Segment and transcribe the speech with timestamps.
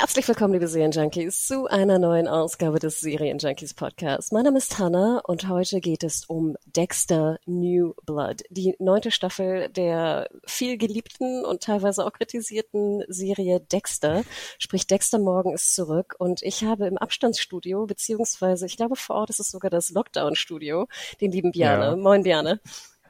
[0.00, 4.30] Herzlich willkommen, liebe Serienjunkies, zu einer neuen Ausgabe des Serienjunkies Podcasts.
[4.30, 9.68] Mein Name ist Hannah und heute geht es um Dexter New Blood, die neunte Staffel
[9.70, 14.22] der viel geliebten und teilweise auch kritisierten Serie Dexter.
[14.60, 19.30] Sprich, Dexter Morgan ist zurück und ich habe im Abstandsstudio, beziehungsweise ich glaube vor Ort
[19.30, 20.86] ist es sogar das Lockdown-Studio,
[21.20, 21.86] den lieben Biane.
[21.86, 21.96] Ja.
[21.96, 22.60] Moin Biane.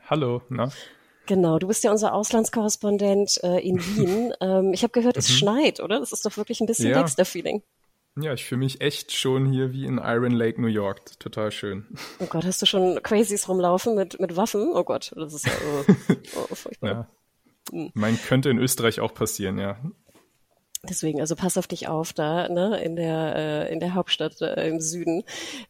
[0.08, 0.72] Hallo, na?
[1.28, 4.32] Genau, du bist ja unser Auslandskorrespondent äh, in Wien.
[4.40, 5.34] ähm, ich habe gehört, es mhm.
[5.34, 6.00] schneit, oder?
[6.00, 6.98] Das ist doch wirklich ein bisschen ja.
[6.98, 7.62] Dexter-Feeling.
[8.18, 11.20] Ja, ich fühle mich echt schon hier wie in Iron Lake, New York.
[11.20, 11.86] Total schön.
[12.18, 14.72] Oh Gott, hast du schon Crazies rumlaufen mit, mit Waffen?
[14.74, 15.92] Oh Gott, das ist ja oh,
[16.50, 16.90] oh, furchtbar.
[16.90, 17.08] Ja.
[17.70, 17.90] Hm.
[17.92, 19.78] Mein könnte in Österreich auch passieren, ja.
[20.88, 24.68] Deswegen, also pass auf dich auf da, ne, in der, äh, in der Hauptstadt äh,
[24.68, 25.22] im Süden.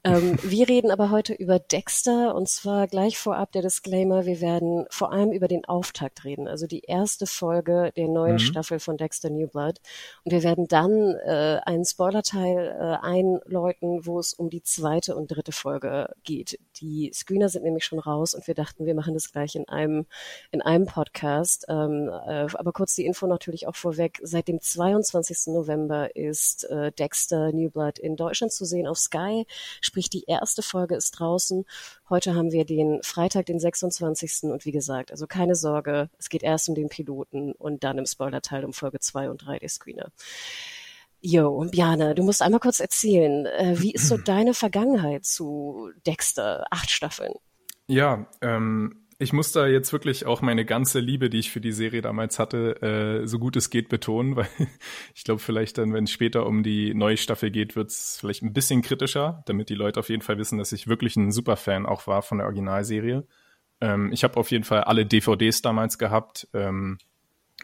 [0.05, 4.87] Ähm, wir reden aber heute über Dexter und zwar gleich vorab der Disclaimer, wir werden
[4.91, 8.39] vor allem über den Auftakt reden, also die erste Folge der neuen mhm.
[8.39, 9.81] Staffel von Dexter New Blood.
[10.25, 15.29] Und wir werden dann äh, einen Spoilerteil äh, einläuten, wo es um die zweite und
[15.29, 16.59] dritte Folge geht.
[16.81, 20.07] Die Screener sind nämlich schon raus und wir dachten, wir machen das gleich in einem,
[20.53, 21.67] in einem Podcast.
[21.69, 25.55] Ähm, äh, aber kurz die Info natürlich auch vorweg, seit dem 22 21.
[25.55, 29.47] November ist äh, Dexter New Blood in Deutschland zu sehen auf Sky.
[29.81, 31.65] Sprich, die erste Folge ist draußen.
[32.09, 34.51] Heute haben wir den Freitag, den 26.
[34.51, 38.07] Und wie gesagt, also keine Sorge, es geht erst um den Piloten und dann im
[38.07, 40.13] Spoilerteil um Folge 2 und 3 der Screener.
[41.21, 46.67] Jo, Bjana, du musst einmal kurz erzählen, äh, wie ist so deine Vergangenheit zu Dexter?
[46.71, 47.33] Acht Staffeln.
[47.87, 51.73] Ja, ähm, ich muss da jetzt wirklich auch meine ganze Liebe, die ich für die
[51.73, 54.49] Serie damals hatte, äh, so gut es geht betonen, weil
[55.15, 58.43] ich glaube, vielleicht dann, wenn es später um die neue Staffel geht, wird es vielleicht
[58.43, 61.87] ein bisschen kritischer, damit die Leute auf jeden Fall wissen, dass ich wirklich ein Superfan
[61.87, 63.27] auch war von der Originalserie.
[63.81, 66.49] Ähm, ich habe auf jeden Fall alle DVDs damals gehabt.
[66.55, 66.99] Ähm,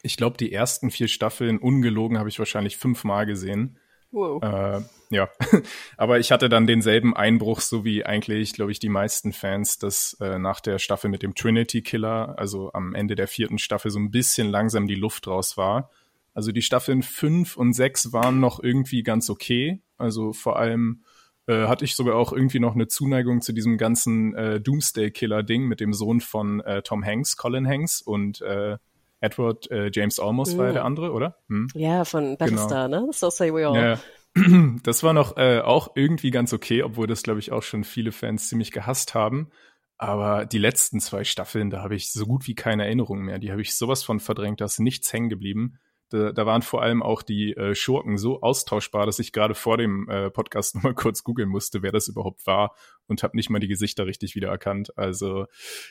[0.03, 3.79] ich glaube, die ersten vier Staffeln, ungelogen, habe ich wahrscheinlich fünfmal gesehen.
[4.15, 4.43] Wow.
[4.45, 4.81] Äh,
[5.11, 5.29] ja,
[5.97, 10.17] aber ich hatte dann denselben Einbruch, so wie eigentlich, glaube ich, die meisten Fans, dass
[10.21, 13.99] äh, nach der Staffel mit dem Trinity Killer, also am Ende der vierten Staffel, so
[13.99, 15.91] ein bisschen langsam die Luft raus war.
[16.33, 19.83] Also die Staffeln fünf und sechs waren noch irgendwie ganz okay.
[19.99, 21.03] Also vor allem
[21.49, 25.43] äh, hatte ich sogar auch irgendwie noch eine Zuneigung zu diesem ganzen äh, Doomsday Killer
[25.43, 28.79] Ding mit dem Sohn von äh, Tom Hanks, Colin Hanks und äh,
[29.21, 30.59] Edward äh, James Olmos mhm.
[30.59, 31.39] war ja der andere, oder?
[31.49, 31.69] Hm?
[31.75, 33.07] Ja, von Battlestar, genau.
[33.07, 33.13] ne?
[33.13, 33.77] So say we all.
[33.77, 33.99] Ja.
[34.83, 38.11] Das war noch äh, auch irgendwie ganz okay, obwohl das, glaube ich, auch schon viele
[38.11, 39.51] Fans ziemlich gehasst haben.
[39.97, 43.39] Aber die letzten zwei Staffeln, da habe ich so gut wie keine Erinnerung mehr.
[43.39, 45.79] Die habe ich sowas von verdrängt, da ist nichts hängen geblieben.
[46.11, 49.77] Da, da waren vor allem auch die äh, Schurken so austauschbar, dass ich gerade vor
[49.79, 52.75] dem äh, Podcast nochmal kurz googeln musste, wer das überhaupt war
[53.07, 54.97] und habe nicht mal die Gesichter richtig wiedererkannt.
[54.99, 55.47] Also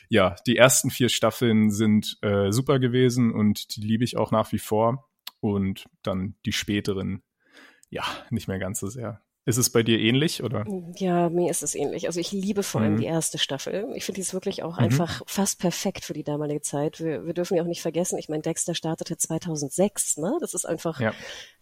[0.08, 4.52] ja, die ersten vier Staffeln sind äh, super gewesen und die liebe ich auch nach
[4.52, 5.08] wie vor.
[5.40, 7.22] Und dann die späteren,
[7.90, 9.23] ja, nicht mehr ganz so sehr.
[9.46, 10.64] Ist es bei dir ähnlich, oder?
[10.96, 12.06] Ja, mir ist es ähnlich.
[12.06, 13.00] Also ich liebe vor allem mhm.
[13.00, 13.92] die erste Staffel.
[13.94, 14.84] Ich finde die ist wirklich auch mhm.
[14.84, 16.98] einfach fast perfekt für die damalige Zeit.
[16.98, 20.38] Wir, wir dürfen ja auch nicht vergessen, ich meine, Dexter startete 2006, ne?
[20.40, 21.12] Das ist einfach ja.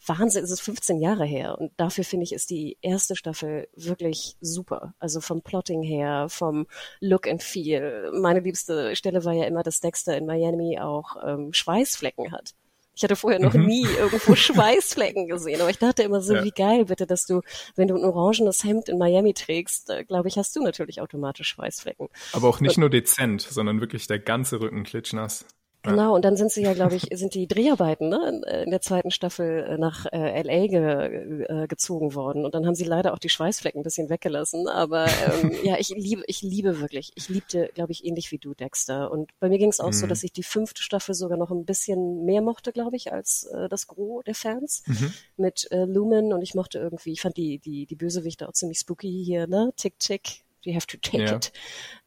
[0.07, 0.45] Wahnsinn.
[0.45, 1.59] Es ist 15 Jahre her.
[1.59, 4.95] Und dafür finde ich, ist die erste Staffel wirklich super.
[5.01, 6.69] Also vom Plotting her, vom
[7.01, 8.13] Look and Feel.
[8.15, 12.55] Meine liebste Stelle war ja immer, dass Dexter in Miami auch ähm, Schweißflecken hat.
[12.95, 13.67] Ich hatte vorher noch mhm.
[13.67, 16.45] nie irgendwo Schweißflecken gesehen, aber ich dachte immer so, ja.
[16.45, 17.41] wie geil bitte, dass du,
[17.75, 21.49] wenn du ein orangenes Hemd in Miami trägst, äh, glaube ich, hast du natürlich automatisch
[21.49, 22.09] Schweißflecken.
[22.33, 25.47] Aber auch nicht Und, nur dezent, sondern wirklich der ganze Rücken klitschnass.
[25.83, 29.11] Genau, und dann sind sie ja, glaube ich, sind die Dreharbeiten ne, in der zweiten
[29.11, 32.45] Staffel äh, nach äh, LA ge, äh, gezogen worden.
[32.45, 34.69] Und dann haben sie leider auch die Schweißflecken ein bisschen weggelassen.
[34.69, 37.13] Aber ähm, ja, ich liebe, ich liebe wirklich.
[37.17, 39.11] Ich liebte, glaube ich, ähnlich wie du, Dexter.
[39.11, 39.93] Und bei mir ging es auch mhm.
[39.93, 43.45] so, dass ich die fünfte Staffel sogar noch ein bisschen mehr mochte, glaube ich, als
[43.53, 45.13] äh, das Gros der Fans mhm.
[45.37, 46.33] mit äh, Lumen.
[46.33, 49.73] Und ich mochte irgendwie, ich fand die, die, die Bösewichte auch ziemlich spooky hier, ne?
[49.77, 51.37] Tick, tick, you have to take ja.
[51.37, 51.53] it.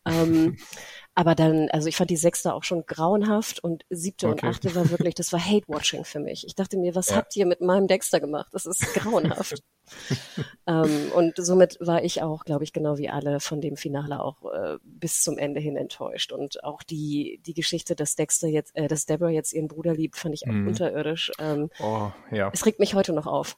[0.05, 0.57] Ähm,
[1.15, 4.45] aber dann, also ich fand die sechste auch schon grauenhaft und siebte okay.
[4.45, 6.45] und achte war wirklich, das war Hate-Watching für mich.
[6.45, 7.15] Ich dachte mir, was ja.
[7.15, 8.49] habt ihr mit meinem Dexter gemacht?
[8.51, 9.63] Das ist grauenhaft.
[10.67, 14.43] ähm, und somit war ich auch, glaube ich, genau wie alle von dem Finale auch
[14.51, 16.33] äh, bis zum Ende hin enttäuscht.
[16.33, 20.17] Und auch die, die Geschichte, dass Dexter jetzt, äh, dass Deborah jetzt ihren Bruder liebt,
[20.17, 20.67] fand ich auch mm.
[20.67, 21.31] unterirdisch.
[21.39, 22.51] Ähm, oh, ja.
[22.53, 23.57] Es regt mich heute noch auf.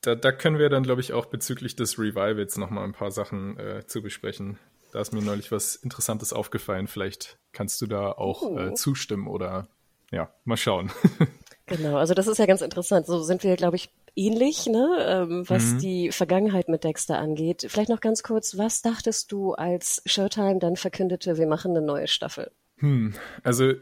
[0.00, 3.58] Da, da können wir dann, glaube ich, auch bezüglich des Revivals nochmal ein paar Sachen
[3.58, 4.58] äh, zu besprechen.
[4.94, 6.86] Da ist mir neulich was Interessantes aufgefallen.
[6.86, 8.58] Vielleicht kannst du da auch uh.
[8.60, 9.66] äh, zustimmen oder
[10.12, 10.92] ja, mal schauen.
[11.66, 13.06] genau, also das ist ja ganz interessant.
[13.06, 15.78] So sind wir, glaube ich, ähnlich, ne, ähm, was mhm.
[15.80, 17.66] die Vergangenheit mit Dexter angeht.
[17.68, 22.06] Vielleicht noch ganz kurz, was dachtest du, als Showtime dann verkündete, wir machen eine neue
[22.06, 22.52] Staffel?
[22.78, 23.72] Hm, also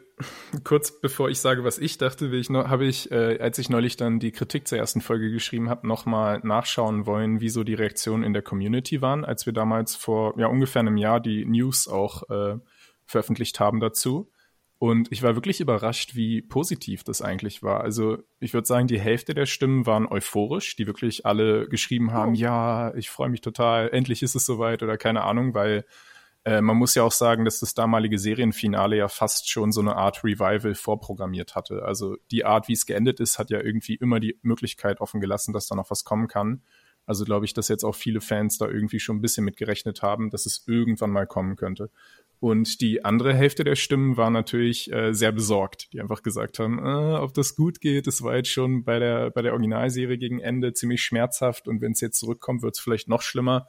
[0.64, 3.70] kurz bevor ich sage, was ich dachte, will ich noch, habe ich, äh, als ich
[3.70, 8.22] neulich dann die Kritik zur ersten Folge geschrieben habe, nochmal nachschauen wollen, wieso die Reaktionen
[8.22, 12.28] in der Community waren, als wir damals vor ja ungefähr einem Jahr die News auch
[12.28, 12.58] äh,
[13.06, 14.30] veröffentlicht haben dazu.
[14.78, 17.82] Und ich war wirklich überrascht, wie positiv das eigentlich war.
[17.82, 22.32] Also ich würde sagen, die Hälfte der Stimmen waren euphorisch, die wirklich alle geschrieben haben,
[22.32, 22.34] oh.
[22.34, 25.84] ja, ich freue mich total, endlich ist es soweit oder keine Ahnung, weil
[26.44, 29.96] äh, man muss ja auch sagen, dass das damalige Serienfinale ja fast schon so eine
[29.96, 31.82] Art Revival vorprogrammiert hatte.
[31.84, 35.52] Also die Art, wie es geendet ist, hat ja irgendwie immer die Möglichkeit offen gelassen,
[35.52, 36.62] dass da noch was kommen kann.
[37.06, 40.02] Also glaube ich, dass jetzt auch viele Fans da irgendwie schon ein bisschen mit gerechnet
[40.02, 41.90] haben, dass es irgendwann mal kommen könnte.
[42.38, 46.80] Und die andere Hälfte der Stimmen war natürlich äh, sehr besorgt, die einfach gesagt haben,
[46.80, 50.40] äh, ob das gut geht, das war jetzt schon bei der, bei der Originalserie gegen
[50.40, 53.68] Ende ziemlich schmerzhaft und wenn es jetzt zurückkommt, wird es vielleicht noch schlimmer.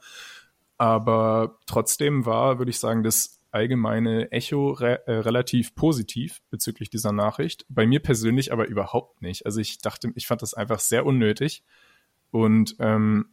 [0.76, 7.12] Aber trotzdem war, würde ich sagen, das allgemeine Echo re äh, relativ positiv bezüglich dieser
[7.12, 7.64] Nachricht.
[7.68, 9.46] Bei mir persönlich aber überhaupt nicht.
[9.46, 11.62] Also ich dachte, ich fand das einfach sehr unnötig.
[12.32, 13.26] Und ähm,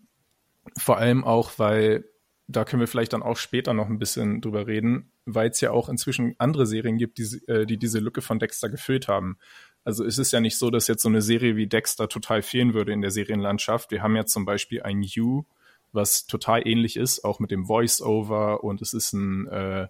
[0.77, 2.05] vor allem auch, weil,
[2.47, 5.71] da können wir vielleicht dann auch später noch ein bisschen drüber reden, weil es ja
[5.71, 9.39] auch inzwischen andere Serien gibt, die, äh, die diese Lücke von Dexter gefüllt haben.
[9.83, 12.75] Also es ist ja nicht so, dass jetzt so eine Serie wie Dexter total fehlen
[12.75, 13.89] würde in der Serienlandschaft.
[13.89, 15.45] Wir haben ja zum Beispiel ein You,
[15.93, 19.87] was total ähnlich ist, auch mit dem Voice-Over und es ist ein, äh,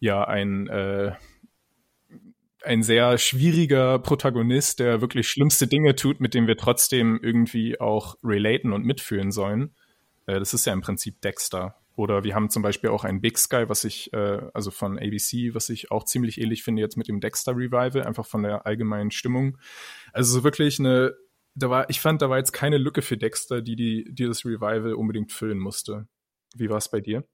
[0.00, 1.12] ja, ein, äh,
[2.64, 8.16] ein sehr schwieriger Protagonist, der wirklich schlimmste Dinge tut, mit dem wir trotzdem irgendwie auch
[8.22, 9.74] relaten und mitfühlen sollen.
[10.26, 11.76] Äh, das ist ja im Prinzip Dexter.
[11.98, 15.54] Oder wir haben zum Beispiel auch ein Big Sky, was ich, äh, also von ABC,
[15.54, 19.10] was ich auch ziemlich ähnlich finde jetzt mit dem Dexter Revival, einfach von der allgemeinen
[19.10, 19.58] Stimmung.
[20.12, 21.14] Also so wirklich eine
[21.54, 24.94] da war, ich fand, da war jetzt keine Lücke für Dexter, die, die dieses Revival
[24.94, 26.06] unbedingt füllen musste.
[26.54, 27.24] Wie war es bei dir?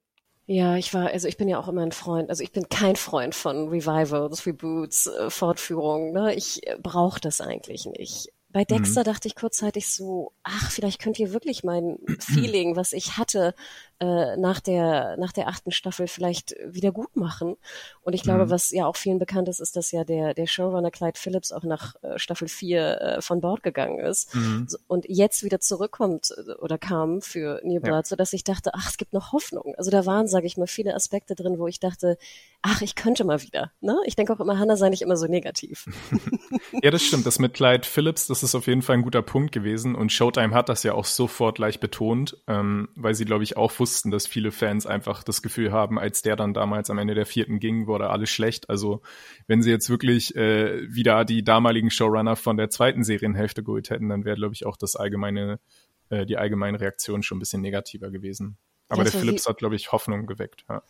[0.47, 2.97] Ja, ich war, also ich bin ja auch immer ein Freund, also ich bin kein
[2.97, 6.13] Freund von Revivals, Reboots, äh, Fortführungen.
[6.13, 6.35] Ne?
[6.35, 8.29] Ich äh, brauche das eigentlich nicht.
[8.55, 8.77] Bei mhm.
[8.77, 9.05] Dexter mhm.
[9.05, 13.53] dachte ich kurzzeitig so, ach, vielleicht könnt ihr wirklich mein Feeling, was ich hatte
[13.99, 17.57] äh, nach der nach der achten Staffel, vielleicht wieder gut machen.
[18.03, 18.51] Und ich glaube, mhm.
[18.51, 21.65] was ja auch vielen bekannt ist, ist, dass ja der der Showrunner Clyde Phillips auch
[21.65, 24.69] nach äh, Staffel 4 äh, von Bord gegangen ist mhm.
[24.87, 28.05] und jetzt wieder zurückkommt äh, oder kam für New Blood, ja.
[28.05, 29.75] so dass ich dachte, ach, es gibt noch Hoffnung.
[29.79, 32.19] Also da waren, sage ich mal, viele Aspekte drin, wo ich dachte,
[32.67, 33.71] ach, ich könnte mal wieder.
[33.83, 33.95] Ne?
[34.07, 35.85] Ich denke auch immer, Hannah sei nicht immer so negativ.
[36.83, 37.27] ja, das stimmt.
[37.27, 39.95] Das mit Clyde Phillips, das ist auf jeden Fall ein guter Punkt gewesen.
[39.95, 43.79] Und Showtime hat das ja auch sofort gleich betont, ähm, weil sie, glaube ich, auch
[43.79, 47.27] wussten, dass viele Fans einfach das Gefühl haben, als der dann damals am Ende der
[47.27, 48.71] vierten ging, wurde alles schlecht.
[48.71, 49.03] Also
[49.47, 54.09] wenn sie jetzt wirklich äh, wieder die damaligen Showrunner von der zweiten Serienhälfte geholt hätten,
[54.09, 55.61] dann wäre, glaube ich, auch das allgemeine,
[56.09, 58.57] äh, die allgemeine Reaktion schon ein bisschen negativer gewesen.
[58.89, 60.65] Aber ja, der Phillips hat, glaube ich, Hoffnung geweckt.
[60.69, 60.83] Ja.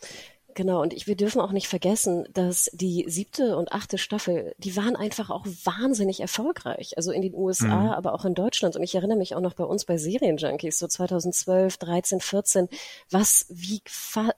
[0.55, 4.77] Genau, und ich, wir dürfen auch nicht vergessen, dass die siebte und achte Staffel, die
[4.77, 6.97] waren einfach auch wahnsinnig erfolgreich.
[6.97, 7.91] Also in den USA, mhm.
[7.91, 8.77] aber auch in Deutschland.
[8.77, 12.69] Und ich erinnere mich auch noch bei uns bei Serienjunkies, so 2012, 13, 14,
[13.11, 13.83] was, wie,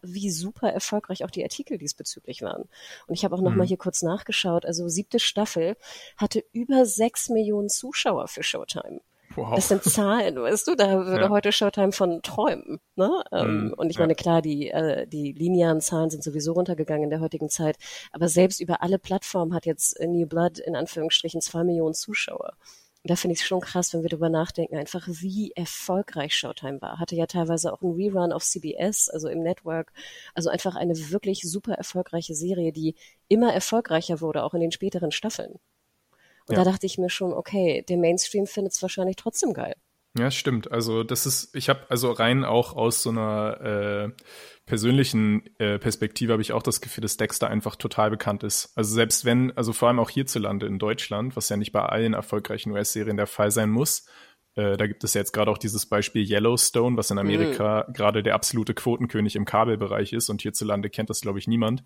[0.02, 2.62] wie super erfolgreich auch die Artikel diesbezüglich waren.
[3.06, 3.58] Und ich habe auch noch mhm.
[3.58, 4.64] mal hier kurz nachgeschaut.
[4.64, 5.76] Also siebte Staffel
[6.16, 9.00] hatte über sechs Millionen Zuschauer für Showtime.
[9.36, 9.54] Wow.
[9.54, 11.28] Das sind Zahlen, weißt du, da würde ja.
[11.28, 12.80] heute Showtime von träumen.
[12.94, 13.22] Ne?
[13.30, 17.20] Mm, und ich meine, klar, die, äh, die linearen Zahlen sind sowieso runtergegangen in der
[17.20, 17.76] heutigen Zeit,
[18.12, 22.54] aber selbst über alle Plattformen hat jetzt New Blood in Anführungsstrichen zwei Millionen Zuschauer.
[23.06, 26.82] Und da finde ich es schon krass, wenn wir darüber nachdenken, einfach wie erfolgreich Showtime
[26.82, 26.98] war.
[26.98, 29.92] Hatte ja teilweise auch einen Rerun auf CBS, also im Network.
[30.34, 32.96] Also einfach eine wirklich super erfolgreiche Serie, die
[33.28, 35.60] immer erfolgreicher wurde, auch in den späteren Staffeln.
[36.48, 36.64] Und ja.
[36.64, 39.74] da dachte ich mir schon, okay, der Mainstream findet es wahrscheinlich trotzdem geil.
[40.18, 40.70] Ja, stimmt.
[40.72, 44.22] Also das ist, ich habe also rein auch aus so einer äh,
[44.64, 48.72] persönlichen äh, Perspektive habe ich auch das Gefühl, dass Dexter einfach total bekannt ist.
[48.76, 52.14] Also selbst wenn, also vor allem auch hierzulande in Deutschland, was ja nicht bei allen
[52.14, 54.06] erfolgreichen US-Serien der Fall sein muss,
[54.56, 57.92] Äh, da gibt es ja jetzt gerade auch dieses Beispiel Yellowstone, was in Amerika mhm.
[57.92, 61.84] gerade der absolute Quotenkönig im Kabelbereich ist und hierzulande kennt das, glaube ich, niemand.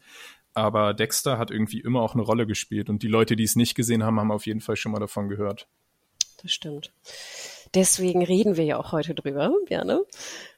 [0.54, 3.74] Aber Dexter hat irgendwie immer auch eine Rolle gespielt und die Leute, die es nicht
[3.74, 5.68] gesehen haben, haben auf jeden Fall schon mal davon gehört.
[6.42, 6.92] Das stimmt.
[7.74, 10.04] Deswegen reden wir ja auch heute drüber, gerne.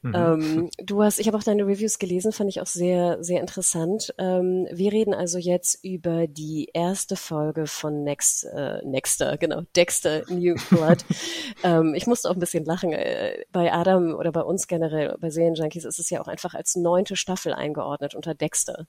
[0.01, 0.15] Mhm.
[0.15, 4.15] Ähm, du hast, ich habe auch deine Reviews gelesen, fand ich auch sehr, sehr interessant.
[4.17, 10.23] Ähm, wir reden also jetzt über die erste Folge von Next, äh, Nexter, genau, Dexter
[10.27, 11.05] New Blood.
[11.63, 12.91] ähm, ich musste auch ein bisschen lachen.
[12.93, 16.75] Äh, bei Adam oder bei uns generell, bei Serienjunkies ist es ja auch einfach als
[16.75, 18.87] neunte Staffel eingeordnet unter Dexter.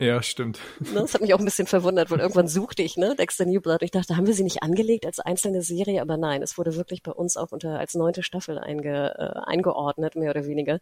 [0.00, 0.58] Ja, stimmt.
[0.80, 3.60] Ne, das hat mich auch ein bisschen verwundert, weil irgendwann suchte ich, ne, Dexter New
[3.60, 3.82] Blood.
[3.82, 6.00] Ich dachte, haben wir sie nicht angelegt als einzelne Serie?
[6.00, 10.16] Aber nein, es wurde wirklich bei uns auch unter als neunte Staffel einge, äh, eingeordnet,
[10.16, 10.80] mehr oder weniger.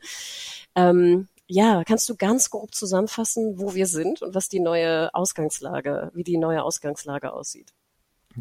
[0.76, 6.12] Ähm, ja, kannst du ganz grob zusammenfassen, wo wir sind und was die neue Ausgangslage,
[6.14, 7.72] wie die neue Ausgangslage aussieht?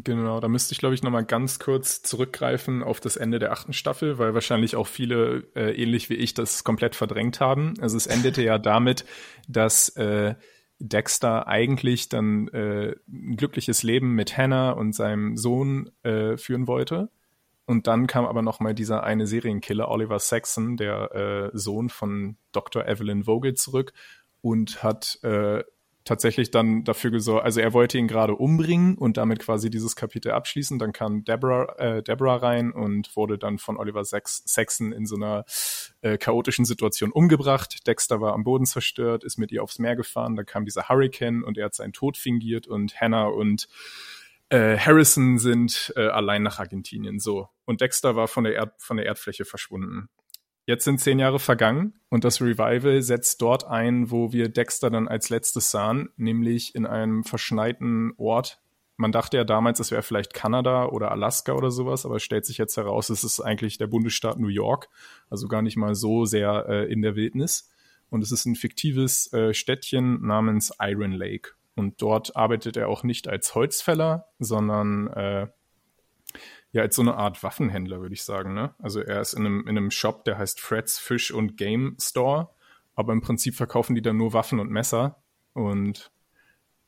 [0.04, 3.72] Genau, da müsste ich, glaube ich, nochmal ganz kurz zurückgreifen auf das Ende der achten
[3.72, 7.74] Staffel, weil wahrscheinlich auch viele, äh, ähnlich wie ich, das komplett verdrängt haben.
[7.80, 9.04] Also es endete ja damit,
[9.48, 10.36] dass äh,
[10.78, 17.10] Dexter eigentlich dann äh, ein glückliches Leben mit Hannah und seinem Sohn äh, führen wollte.
[17.66, 22.36] Und dann kam aber noch mal dieser eine Serienkiller, Oliver Saxon, der äh, Sohn von
[22.52, 22.86] Dr.
[22.86, 23.92] Evelyn Vogel, zurück
[24.40, 25.64] und hat äh,
[26.04, 30.32] tatsächlich dann dafür gesorgt, also er wollte ihn gerade umbringen und damit quasi dieses Kapitel
[30.32, 30.78] abschließen.
[30.78, 35.16] Dann kam Deborah, äh, Deborah rein und wurde dann von Oliver Sax Saxon in so
[35.16, 35.44] einer
[36.00, 37.86] äh, chaotischen Situation umgebracht.
[37.86, 40.36] Dexter war am Boden zerstört, ist mit ihr aufs Meer gefahren.
[40.36, 43.68] Dann kam dieser Hurricane und er hat seinen Tod fingiert und Hannah und
[44.50, 47.18] äh, Harrison sind äh, allein nach Argentinien.
[47.18, 47.48] So.
[47.64, 50.08] Und Dexter war von der, Erd von der Erdfläche verschwunden.
[50.68, 55.08] Jetzt sind zehn Jahre vergangen und das Revival setzt dort ein, wo wir Dexter dann
[55.08, 58.60] als letztes sahen, nämlich in einem verschneiten Ort.
[58.98, 62.44] Man dachte ja damals, es wäre vielleicht Kanada oder Alaska oder sowas, aber es stellt
[62.44, 64.90] sich jetzt heraus, es ist eigentlich der Bundesstaat New York,
[65.30, 67.70] also gar nicht mal so sehr äh, in der Wildnis.
[68.10, 71.52] Und es ist ein fiktives äh, Städtchen namens Iron Lake.
[71.76, 75.46] Und dort arbeitet er auch nicht als Holzfäller, sondern äh,
[76.72, 78.54] ja als so eine Art Waffenhändler, würde ich sagen.
[78.54, 78.74] Ne?
[78.78, 82.50] Also er ist in einem, in einem Shop, der heißt Fred's Fish und Game Store,
[82.94, 85.22] aber im Prinzip verkaufen die dann nur Waffen und Messer.
[85.54, 86.10] Und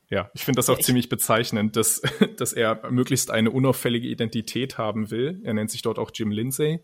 [0.08, 2.02] ja, ich finde das auch ja, ziemlich bezeichnend, dass,
[2.36, 5.40] dass er möglichst eine unauffällige Identität haben will.
[5.44, 6.82] Er nennt sich dort auch Jim Lindsay.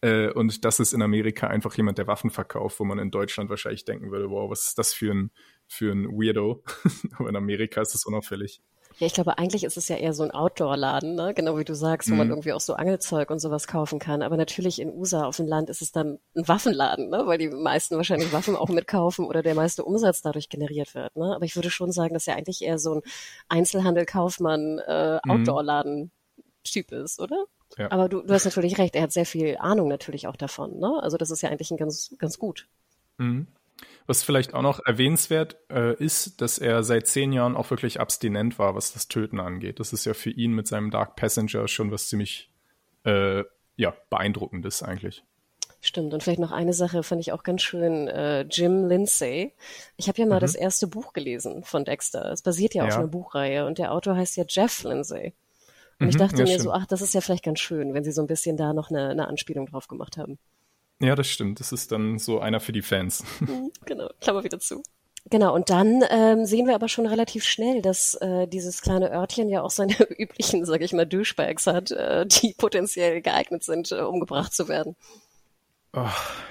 [0.00, 3.48] Äh, und das ist in Amerika einfach jemand, der Waffen verkauft, wo man in Deutschland
[3.48, 5.30] wahrscheinlich denken würde, wow, was ist das für ein,
[5.66, 6.62] für ein Weirdo?
[7.16, 8.60] Aber in Amerika ist es unauffällig.
[8.98, 11.34] Ja, ich glaube, eigentlich ist es ja eher so ein Outdoor-Laden, ne?
[11.34, 12.18] genau wie du sagst, wo mhm.
[12.18, 14.22] man irgendwie auch so Angelzeug und sowas kaufen kann.
[14.22, 17.22] Aber natürlich in USA auf dem Land ist es dann ein Waffenladen, ne?
[17.26, 21.16] weil die meisten wahrscheinlich Waffen auch mitkaufen oder der meiste Umsatz dadurch generiert wird.
[21.16, 21.34] Ne?
[21.34, 23.02] Aber ich würde schon sagen, dass er eigentlich eher so ein
[23.48, 26.10] Einzelhandel-Kaufmann, äh, mhm.
[26.92, 27.44] Ist, oder?
[27.76, 27.90] Ja.
[27.90, 30.78] Aber du, du hast natürlich recht, er hat sehr viel Ahnung natürlich auch davon.
[30.78, 31.02] Ne?
[31.02, 32.68] Also das ist ja eigentlich ein ganz, ganz gut.
[33.18, 33.48] Mhm.
[34.06, 38.58] Was vielleicht auch noch erwähnenswert äh, ist, dass er seit zehn Jahren auch wirklich abstinent
[38.58, 39.80] war, was das Töten angeht.
[39.80, 42.50] Das ist ja für ihn mit seinem Dark Passenger schon was ziemlich
[43.04, 43.44] äh,
[43.76, 45.24] ja, beeindruckendes eigentlich.
[45.80, 46.14] Stimmt.
[46.14, 49.52] Und vielleicht noch eine Sache fand ich auch ganz schön, äh, Jim Lindsay.
[49.96, 50.40] Ich habe ja mal mhm.
[50.40, 52.32] das erste Buch gelesen von Dexter.
[52.32, 55.34] Es basiert ja, ja auf einer Buchreihe und der Autor heißt ja Jeff Lindsay.
[55.98, 56.62] Und mhm, ich dachte ja, mir stimmt.
[56.62, 58.90] so, ach, das ist ja vielleicht ganz schön, wenn sie so ein bisschen da noch
[58.90, 60.38] eine, eine Anspielung drauf gemacht haben.
[61.00, 61.60] Ja, das stimmt.
[61.60, 63.24] Das ist dann so einer für die Fans.
[63.40, 64.82] Mhm, genau, Klammer wieder zu.
[65.30, 69.48] Genau, und dann ähm, sehen wir aber schon relativ schnell, dass äh, dieses kleine Örtchen
[69.48, 74.00] ja auch seine üblichen, sag ich mal, Douchebags hat, äh, die potenziell geeignet sind, äh,
[74.00, 74.96] umgebracht zu werden.
[75.94, 76.08] Oh,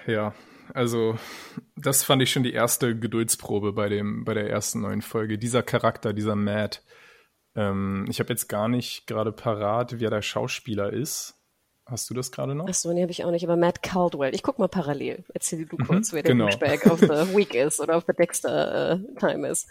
[0.07, 0.33] ja,
[0.73, 1.17] also
[1.75, 5.37] das fand ich schon die erste Geduldsprobe bei dem bei der ersten neuen Folge.
[5.37, 6.81] Dieser Charakter, dieser Matt.
[7.55, 11.42] Ähm, ich habe jetzt gar nicht gerade parat, wer der Schauspieler ist.
[11.85, 12.67] Hast du das gerade noch?
[12.67, 14.33] Achso, nee, habe ich auch nicht, aber Matt Caldwell.
[14.33, 15.23] Ich guck mal parallel.
[15.33, 16.49] Erzähl du mhm, kurz, wer der genau.
[16.49, 19.67] Douchebag of the Week ist oder auf the Dexter uh, Time ist.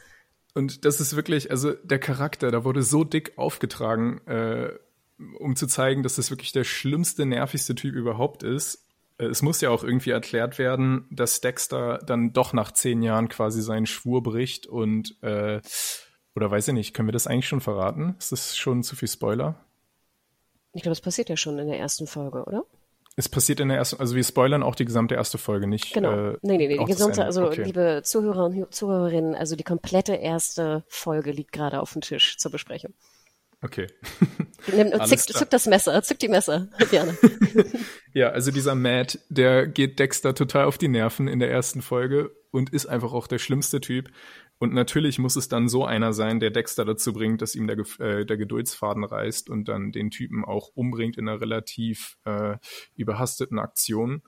[0.55, 4.71] Und das ist wirklich, also der Charakter, da wurde so dick aufgetragen, äh,
[5.39, 8.87] um zu zeigen, dass das wirklich der schlimmste, nervigste Typ überhaupt ist.
[9.17, 13.29] Äh, es muss ja auch irgendwie erklärt werden, dass Dexter dann doch nach zehn Jahren
[13.31, 15.61] quasi seinen Schwur bricht und äh,
[16.35, 18.15] oder weiß ich nicht, können wir das eigentlich schon verraten?
[18.19, 19.57] Ist das schon zu viel Spoiler?
[20.73, 22.65] Ich glaube, es passiert ja schon in der ersten Folge, oder?
[23.15, 25.93] Es passiert in der ersten, also wir spoilern auch die gesamte erste Folge nicht.
[25.93, 26.31] Genau.
[26.31, 27.65] Äh, nee, nee, nee, die gesamte, also okay.
[27.65, 32.51] liebe Zuhörer und Zuhörerinnen, also die komplette erste Folge liegt gerade auf dem Tisch zur
[32.51, 32.95] Besprechung.
[33.61, 33.87] Okay.
[34.75, 37.17] Nimm, zück, zück das Messer, zück die Messer, gerne.
[38.15, 42.31] ja, also dieser Matt, der geht Dexter total auf die Nerven in der ersten Folge
[42.51, 44.11] und ist einfach auch der schlimmste Typ.
[44.63, 47.79] Und natürlich muss es dann so einer sein, der Dexter dazu bringt, dass ihm der,
[47.99, 52.59] äh, der Geduldsfaden reißt und dann den Typen auch umbringt in einer relativ äh,
[52.95, 54.23] überhasteten Aktion.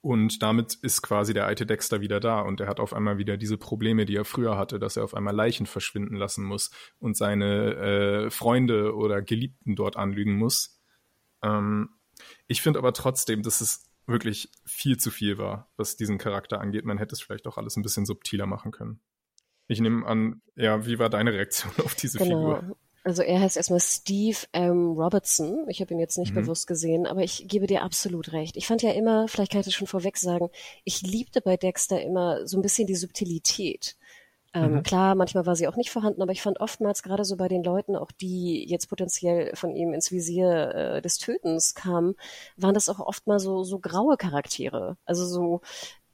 [0.00, 3.36] Und damit ist quasi der alte Dexter wieder da und er hat auf einmal wieder
[3.36, 7.14] diese Probleme, die er früher hatte, dass er auf einmal Leichen verschwinden lassen muss und
[7.14, 10.80] seine äh, Freunde oder Geliebten dort anlügen muss.
[11.42, 11.90] Ähm,
[12.46, 16.86] ich finde aber trotzdem, dass es wirklich viel zu viel war, was diesen Charakter angeht.
[16.86, 19.02] Man hätte es vielleicht auch alles ein bisschen subtiler machen können.
[19.68, 22.56] Ich nehme an, ja, wie war deine Reaktion auf diese genau.
[22.56, 22.76] Figur?
[23.04, 24.92] Also er heißt erstmal Steve M.
[24.92, 25.64] Robertson.
[25.68, 26.40] Ich habe ihn jetzt nicht mhm.
[26.42, 28.56] bewusst gesehen, aber ich gebe dir absolut recht.
[28.56, 30.50] Ich fand ja immer, vielleicht kann ich das schon vorweg sagen,
[30.84, 33.96] ich liebte bei Dexter immer so ein bisschen die Subtilität.
[34.54, 34.82] Ähm, mhm.
[34.82, 37.62] Klar, manchmal war sie auch nicht vorhanden, aber ich fand oftmals gerade so bei den
[37.62, 42.14] Leuten, auch die jetzt potenziell von ihm ins Visier äh, des Tötens kamen,
[42.56, 44.96] waren das auch oft mal so, so graue Charaktere.
[45.04, 45.60] Also so,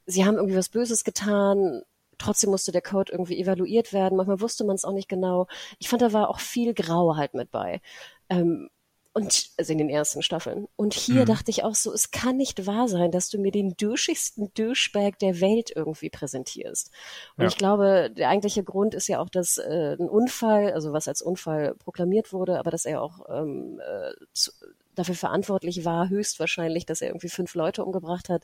[0.06, 1.82] sie haben irgendwie was Böses getan,
[2.18, 4.16] trotzdem musste der Code irgendwie evaluiert werden.
[4.16, 5.46] Manchmal wusste man es auch nicht genau.
[5.78, 7.80] Ich fand, da war auch viel Grau halt mit bei.
[8.28, 8.68] Ähm,
[9.16, 10.66] und also in den ersten Staffeln.
[10.74, 11.26] Und hier mhm.
[11.26, 15.18] dachte ich auch so, es kann nicht wahr sein, dass du mir den duschigsten Douchebag
[15.20, 16.90] der Welt irgendwie präsentierst.
[17.36, 17.48] Und ja.
[17.48, 21.22] ich glaube, der eigentliche Grund ist ja auch, dass äh, ein Unfall, also was als
[21.22, 24.50] Unfall proklamiert wurde, aber dass er auch ähm, äh, zu,
[24.96, 28.42] dafür verantwortlich war, höchstwahrscheinlich, dass er irgendwie fünf Leute umgebracht hat.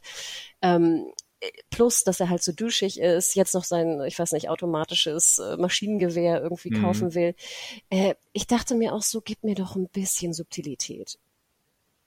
[0.62, 1.12] Ähm,
[1.70, 5.56] plus, dass er halt so duschig ist, jetzt noch sein, ich weiß nicht, automatisches äh,
[5.56, 6.82] Maschinengewehr irgendwie mhm.
[6.82, 7.34] kaufen will.
[7.88, 11.18] Äh, ich dachte mir auch so, gib mir doch ein bisschen Subtilität.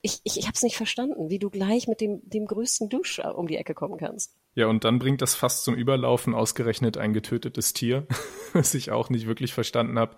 [0.01, 3.19] Ich, ich, ich habe es nicht verstanden, wie du gleich mit dem, dem größten Dusch
[3.19, 4.35] äh, um die Ecke kommen kannst.
[4.55, 8.05] Ja, und dann bringt das fast zum Überlaufen ausgerechnet ein getötetes Tier,
[8.53, 10.17] was ich auch nicht wirklich verstanden habe,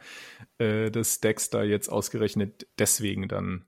[0.57, 3.65] äh, dass Dexter jetzt ausgerechnet deswegen dann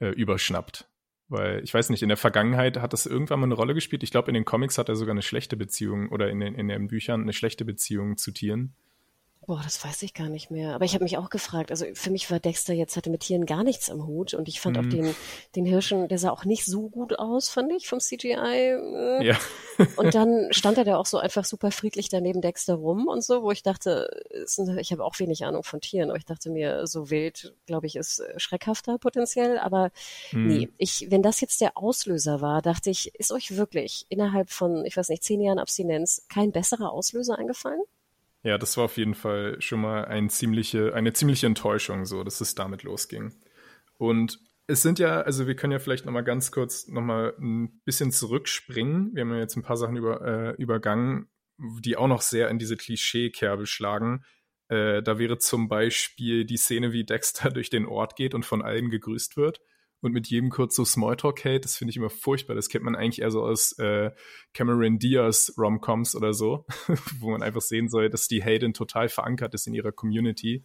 [0.00, 0.88] äh, überschnappt.
[1.28, 4.02] Weil ich weiß nicht, in der Vergangenheit hat das irgendwann mal eine Rolle gespielt.
[4.02, 6.68] Ich glaube, in den Comics hat er sogar eine schlechte Beziehung oder in den, in
[6.68, 8.74] den Büchern eine schlechte Beziehung zu Tieren.
[9.48, 10.74] Boah, das weiß ich gar nicht mehr.
[10.74, 13.46] Aber ich habe mich auch gefragt, also für mich war Dexter jetzt, hatte mit Tieren
[13.46, 14.78] gar nichts am Hut und ich fand mm.
[14.78, 14.90] auch mhm.
[14.90, 15.14] den,
[15.56, 18.34] den Hirschen, der sah auch nicht so gut aus, fand ich, vom CGI.
[18.34, 19.24] Äh.
[19.24, 19.38] Ja.
[19.96, 23.42] und dann stand er da auch so einfach super friedlich daneben Dexter rum und so,
[23.42, 24.10] wo ich dachte,
[24.78, 27.96] ich habe auch wenig Ahnung von Tieren, aber ich dachte mir, so wild, glaube ich,
[27.96, 29.56] ist schreckhafter potenziell.
[29.56, 29.92] Aber
[30.32, 30.46] mm.
[30.46, 34.84] nee, ich, wenn das jetzt der Auslöser war, dachte ich, ist euch wirklich innerhalb von,
[34.84, 37.80] ich weiß nicht, zehn Jahren Abstinenz kein besserer Auslöser eingefallen?
[38.42, 42.40] Ja, das war auf jeden Fall schon mal ein ziemliche, eine ziemliche Enttäuschung, so, dass
[42.40, 43.34] es damit losging.
[43.96, 47.34] Und es sind ja, also wir können ja vielleicht noch mal ganz kurz noch mal
[47.38, 49.14] ein bisschen zurückspringen.
[49.14, 52.58] Wir haben ja jetzt ein paar Sachen über, äh, übergangen, die auch noch sehr in
[52.58, 54.24] diese Klischee-Kerbe schlagen.
[54.68, 58.62] Äh, da wäre zum Beispiel die Szene, wie Dexter durch den Ort geht und von
[58.62, 59.60] allen gegrüßt wird
[60.00, 62.54] und mit jedem kurz so Smalltalk hält, das finde ich immer furchtbar.
[62.54, 64.10] Das kennt man eigentlich eher so aus äh,
[64.54, 66.66] Cameron Diaz Romcoms oder so,
[67.18, 70.64] wo man einfach sehen soll, dass die Hayden total verankert ist in ihrer Community.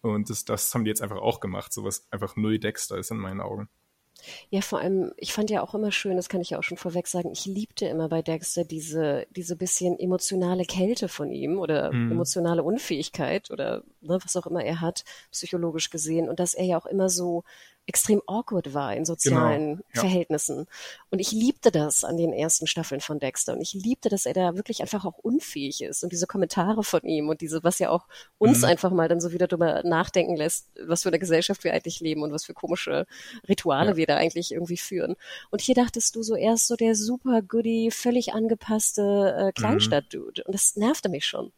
[0.00, 3.10] Und das, das haben die jetzt einfach auch gemacht, so was einfach null Dexter ist
[3.10, 3.68] in meinen Augen.
[4.50, 6.76] Ja, vor allem, ich fand ja auch immer schön, das kann ich ja auch schon
[6.76, 11.92] vorweg sagen, ich liebte immer bei Dexter diese, diese bisschen emotionale Kälte von ihm oder
[11.92, 12.12] mhm.
[12.12, 16.28] emotionale Unfähigkeit oder ne, was auch immer er hat, psychologisch gesehen.
[16.28, 17.44] Und dass er ja auch immer so
[17.86, 20.00] extrem awkward war in sozialen genau, ja.
[20.00, 20.66] Verhältnissen.
[21.10, 23.54] Und ich liebte das an den ersten Staffeln von Dexter.
[23.54, 26.04] Und ich liebte, dass er da wirklich einfach auch unfähig ist.
[26.04, 28.06] Und diese Kommentare von ihm und diese, was ja auch
[28.38, 28.66] uns mhm.
[28.66, 32.22] einfach mal dann so wieder drüber nachdenken lässt, was für eine Gesellschaft wir eigentlich leben
[32.22, 33.06] und was für komische
[33.48, 33.96] Rituale ja.
[33.96, 35.16] wir da eigentlich irgendwie führen.
[35.50, 40.42] Und hier dachtest du so erst so der super goody, völlig angepasste äh, Kleinstadt-Dude.
[40.42, 40.46] Mhm.
[40.46, 41.52] Und das nervte mich schon.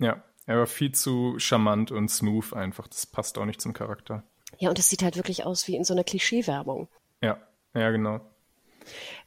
[0.00, 2.88] Ja, er war viel zu charmant und smooth einfach.
[2.88, 4.24] Das passt auch nicht zum Charakter.
[4.58, 6.88] Ja, und es sieht halt wirklich aus wie in so einer Klischee-Werbung.
[7.22, 7.38] Ja,
[7.74, 8.20] ja, genau.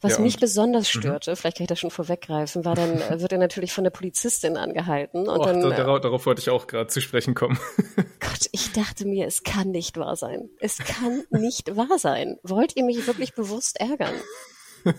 [0.00, 1.00] Was ja, mich besonders mhm.
[1.00, 1.36] störte, mhm.
[1.36, 4.56] vielleicht kann ich das schon vorweggreifen, war dann, äh, wird er natürlich von der Polizistin
[4.56, 5.28] angehalten.
[5.28, 7.58] Und Och, dann, da, darauf, darauf wollte ich auch gerade zu sprechen kommen.
[8.20, 10.50] Gott, ich dachte mir, es kann nicht wahr sein.
[10.60, 12.38] Es kann nicht wahr sein.
[12.42, 14.14] Wollt ihr mich wirklich bewusst ärgern?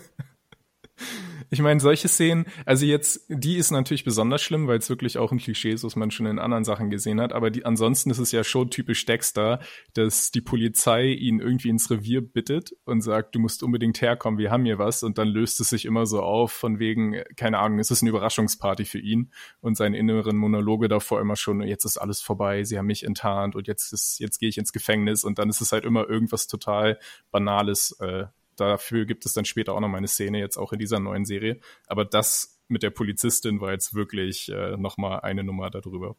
[1.50, 5.30] Ich meine, solche Szenen, also jetzt, die ist natürlich besonders schlimm, weil es wirklich auch
[5.30, 7.32] ein Klischee ist, was man schon in anderen Sachen gesehen hat.
[7.32, 9.60] Aber die, ansonsten ist es ja schon typisch Dexter,
[9.92, 14.50] dass die Polizei ihn irgendwie ins Revier bittet und sagt, du musst unbedingt herkommen, wir
[14.50, 15.02] haben hier was.
[15.02, 18.10] Und dann löst es sich immer so auf, von wegen, keine Ahnung, es ist eine
[18.10, 19.30] Überraschungsparty für ihn
[19.60, 23.54] und seine inneren Monologe davor immer schon, jetzt ist alles vorbei, sie haben mich enttarnt
[23.54, 26.46] und jetzt ist, jetzt gehe ich ins Gefängnis und dann ist es halt immer irgendwas
[26.46, 26.98] total
[27.30, 28.26] Banales, äh,
[28.56, 31.24] Dafür gibt es dann später auch noch mal eine Szene, jetzt auch in dieser neuen
[31.24, 31.60] Serie.
[31.86, 36.16] Aber das mit der Polizistin war jetzt wirklich äh, noch mal eine Nummer darüber.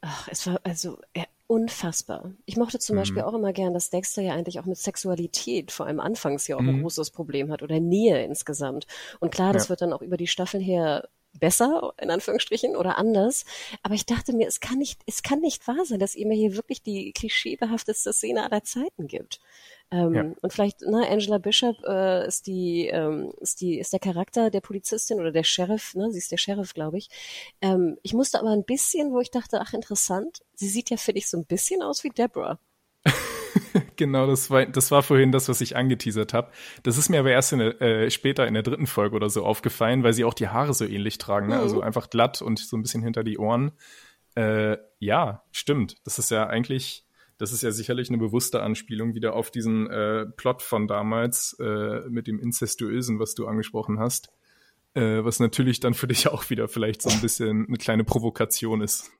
[0.00, 2.32] Ach, es war also ja, unfassbar.
[2.44, 3.00] Ich mochte zum mhm.
[3.00, 6.56] Beispiel auch immer gern, dass Dexter ja eigentlich auch mit Sexualität vor allem anfangs ja
[6.56, 6.68] auch mhm.
[6.68, 8.86] ein großes Problem hat oder Nähe insgesamt.
[9.20, 9.68] Und klar, das ja.
[9.70, 13.44] wird dann auch über die Staffeln her besser, in Anführungsstrichen, oder anders.
[13.82, 16.36] Aber ich dachte mir, es kann nicht, es kann nicht wahr sein, dass ihr mir
[16.36, 19.40] hier wirklich die klischeebehaftetste Szene aller Zeiten gibt.
[19.90, 20.24] Ähm, ja.
[20.40, 24.60] Und vielleicht, ne, Angela Bishop äh, ist die, ähm, ist die, ist der Charakter der
[24.60, 26.10] Polizistin oder der Sheriff, ne?
[26.10, 27.08] Sie ist der Sheriff, glaube ich.
[27.60, 31.18] Ähm, ich musste aber ein bisschen, wo ich dachte, ach interessant, sie sieht ja, finde
[31.18, 32.58] ich, so ein bisschen aus wie Deborah.
[33.96, 36.50] genau, das war, das war vorhin das, was ich angeteasert habe.
[36.82, 40.02] Das ist mir aber erst in äh, später in der dritten Folge oder so aufgefallen,
[40.02, 41.58] weil sie auch die Haare so ähnlich tragen, ne?
[41.58, 41.82] also mhm.
[41.82, 43.72] einfach glatt und so ein bisschen hinter die Ohren.
[44.34, 45.96] Äh, ja, stimmt.
[46.04, 47.03] Das ist ja eigentlich
[47.38, 52.08] das ist ja sicherlich eine bewusste Anspielung wieder auf diesen äh, Plot von damals äh,
[52.08, 54.30] mit dem Incestuösen, was du angesprochen hast.
[54.94, 58.80] Äh, was natürlich dann für dich auch wieder vielleicht so ein bisschen eine kleine Provokation
[58.80, 59.10] ist.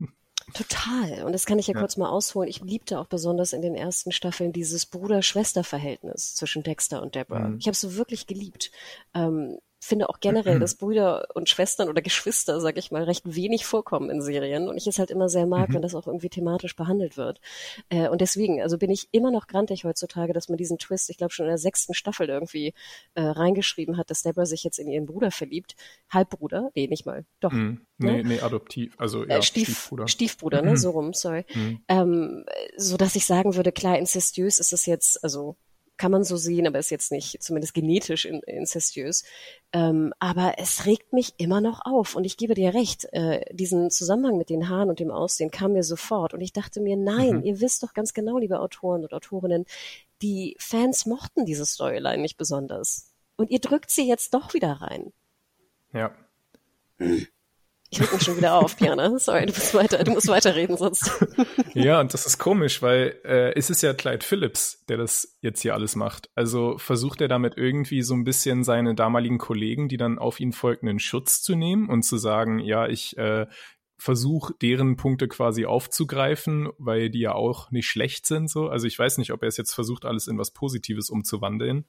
[0.52, 1.24] Total.
[1.24, 2.48] Und das kann ich ja, ja, kurz mal ausholen.
[2.48, 7.48] Ich liebte auch besonders in den ersten Staffeln dieses Bruder-Schwester-Verhältnis zwischen Dexter und Deborah.
[7.48, 7.58] Mhm.
[7.58, 8.70] Ich habe es so wirklich geliebt.
[9.14, 13.66] Ähm, finde auch generell, dass Brüder und Schwestern oder Geschwister, sag ich mal, recht wenig
[13.66, 15.74] vorkommen in Serien und ich es halt immer sehr mag, mhm.
[15.74, 17.40] wenn das auch irgendwie thematisch behandelt wird.
[17.88, 21.18] Äh, und deswegen, also bin ich immer noch grantig heutzutage, dass man diesen Twist, ich
[21.18, 22.74] glaube schon in der sechsten Staffel irgendwie
[23.14, 25.76] äh, reingeschrieben hat, dass Deborah sich jetzt in ihren Bruder verliebt.
[26.10, 26.70] Halbbruder?
[26.74, 27.24] Nee, nicht mal.
[27.40, 27.52] Doch.
[27.52, 27.82] Mhm.
[27.98, 28.24] Nee, ne?
[28.24, 30.08] nee, adoptiv, also ja, äh, Stief, Stiefbruder.
[30.08, 30.76] Stiefbruder, ne, mhm.
[30.76, 31.44] so rum, sorry.
[31.54, 31.80] Mhm.
[31.88, 32.44] Ähm,
[32.76, 35.56] so dass ich sagen würde, klar, inzestiös ist es jetzt, also
[35.96, 39.24] kann man so sehen, aber ist jetzt nicht zumindest genetisch in, inzestiös.
[39.72, 43.90] Ähm, aber es regt mich immer noch auf und ich gebe dir recht, äh, diesen
[43.90, 47.38] Zusammenhang mit den Haaren und dem Aussehen kam mir sofort und ich dachte mir, nein,
[47.38, 47.44] mhm.
[47.44, 49.66] ihr wisst doch ganz genau, liebe Autoren und Autorinnen,
[50.22, 55.12] die Fans mochten diese Storyline nicht besonders und ihr drückt sie jetzt doch wieder rein.
[55.92, 56.14] Ja.
[57.94, 59.16] Ich reg mich schon wieder auf, Piana.
[59.20, 61.12] Sorry, du musst weiter, du musst weiterreden sonst.
[61.74, 65.60] ja, und das ist komisch, weil äh, es ist ja Clyde Phillips, der das jetzt
[65.60, 66.28] hier alles macht.
[66.34, 70.52] Also versucht er damit irgendwie so ein bisschen seine damaligen Kollegen, die dann auf ihn
[70.52, 73.46] folgten, in Schutz zu nehmen und zu sagen, ja, ich äh,
[73.96, 78.50] versuche deren Punkte quasi aufzugreifen, weil die ja auch nicht schlecht sind.
[78.50, 81.84] So, also ich weiß nicht, ob er es jetzt versucht, alles in was Positives umzuwandeln.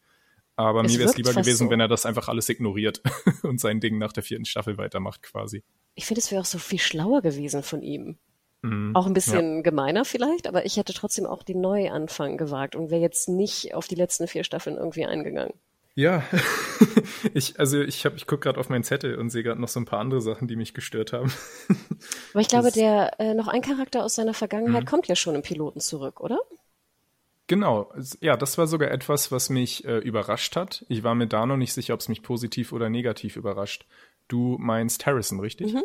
[0.58, 1.70] Aber es mir wäre es lieber gewesen, so.
[1.70, 3.02] wenn er das einfach alles ignoriert
[3.44, 5.64] und sein Ding nach der vierten Staffel weitermacht quasi
[5.96, 8.18] ich finde, es wäre auch so viel schlauer gewesen von ihm.
[8.62, 8.96] Mhm.
[8.96, 9.62] Auch ein bisschen ja.
[9.62, 13.88] gemeiner vielleicht, aber ich hätte trotzdem auch den Neuanfang gewagt und wäre jetzt nicht auf
[13.88, 15.54] die letzten vier Staffeln irgendwie eingegangen.
[15.98, 16.24] Ja,
[17.34, 19.80] ich, also ich habe, ich gucke gerade auf meinen Zettel und sehe gerade noch so
[19.80, 21.32] ein paar andere Sachen, die mich gestört haben.
[22.34, 24.88] Aber ich glaube, das, der äh, noch ein Charakter aus seiner Vergangenheit mhm.
[24.88, 26.40] kommt ja schon im Piloten zurück, oder?
[27.48, 30.84] Genau, ja, das war sogar etwas, was mich äh, überrascht hat.
[30.90, 33.86] Ich war mir da noch nicht sicher, ob es mich positiv oder negativ überrascht.
[34.28, 35.74] Du meinst Harrison, richtig?
[35.74, 35.84] Mhm.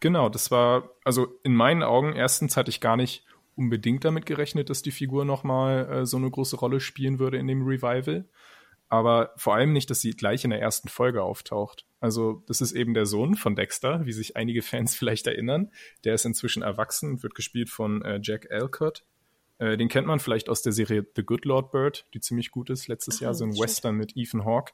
[0.00, 3.24] Genau, das war, also in meinen Augen, erstens hatte ich gar nicht
[3.56, 7.46] unbedingt damit gerechnet, dass die Figur nochmal äh, so eine große Rolle spielen würde in
[7.46, 8.28] dem Revival.
[8.88, 11.86] Aber vor allem nicht, dass sie gleich in der ersten Folge auftaucht.
[12.00, 15.70] Also, das ist eben der Sohn von Dexter, wie sich einige Fans vielleicht erinnern.
[16.04, 19.04] Der ist inzwischen erwachsen und wird gespielt von äh, Jack Alcott.
[19.64, 22.70] Äh, den kennt man vielleicht aus der Serie The Good Lord Bird, die ziemlich gut
[22.70, 22.86] ist.
[22.88, 24.72] Letztes oh, Jahr so ein Western mit Ethan Hawke.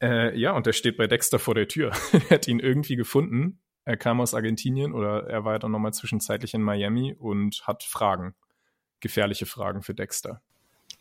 [0.00, 1.92] Äh, ja, und der steht bei Dexter vor der Tür.
[2.12, 3.60] er hat ihn irgendwie gefunden.
[3.84, 7.82] Er kam aus Argentinien oder er war ja dann nochmal zwischenzeitlich in Miami und hat
[7.82, 8.34] Fragen.
[9.00, 10.42] Gefährliche Fragen für Dexter.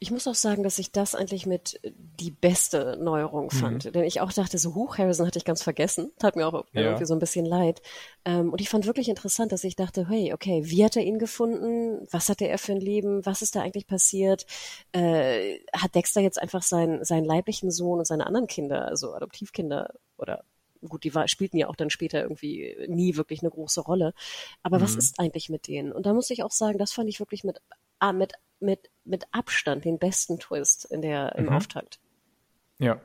[0.05, 3.57] Ich muss auch sagen, dass ich das eigentlich mit die beste Neuerung mhm.
[3.57, 3.85] fand.
[3.85, 3.91] Mhm.
[3.91, 6.11] Denn ich auch dachte, so, Huch, Harrison hatte ich ganz vergessen.
[6.19, 6.81] Tat mir auch ja.
[6.81, 7.81] irgendwie so ein bisschen leid.
[8.23, 11.17] Ähm, und ich fand wirklich interessant, dass ich dachte, hey, okay, wie hat er ihn
[11.17, 12.05] gefunden?
[12.11, 13.25] Was hatte er für ein Leben?
[13.25, 14.45] Was ist da eigentlich passiert?
[14.91, 19.89] Äh, hat Dexter jetzt einfach sein, seinen leiblichen Sohn und seine anderen Kinder, also Adoptivkinder
[20.19, 20.43] oder
[20.87, 24.13] gut, die war, spielten ja auch dann später irgendwie nie wirklich eine große Rolle.
[24.61, 24.83] Aber mhm.
[24.83, 25.91] was ist eigentlich mit denen?
[25.91, 27.59] Und da muss ich auch sagen, das fand ich wirklich mit,
[28.09, 31.53] ah, mit mit, mit Abstand den besten Twist in der, im mhm.
[31.53, 31.99] Auftakt.
[32.79, 32.99] Ja.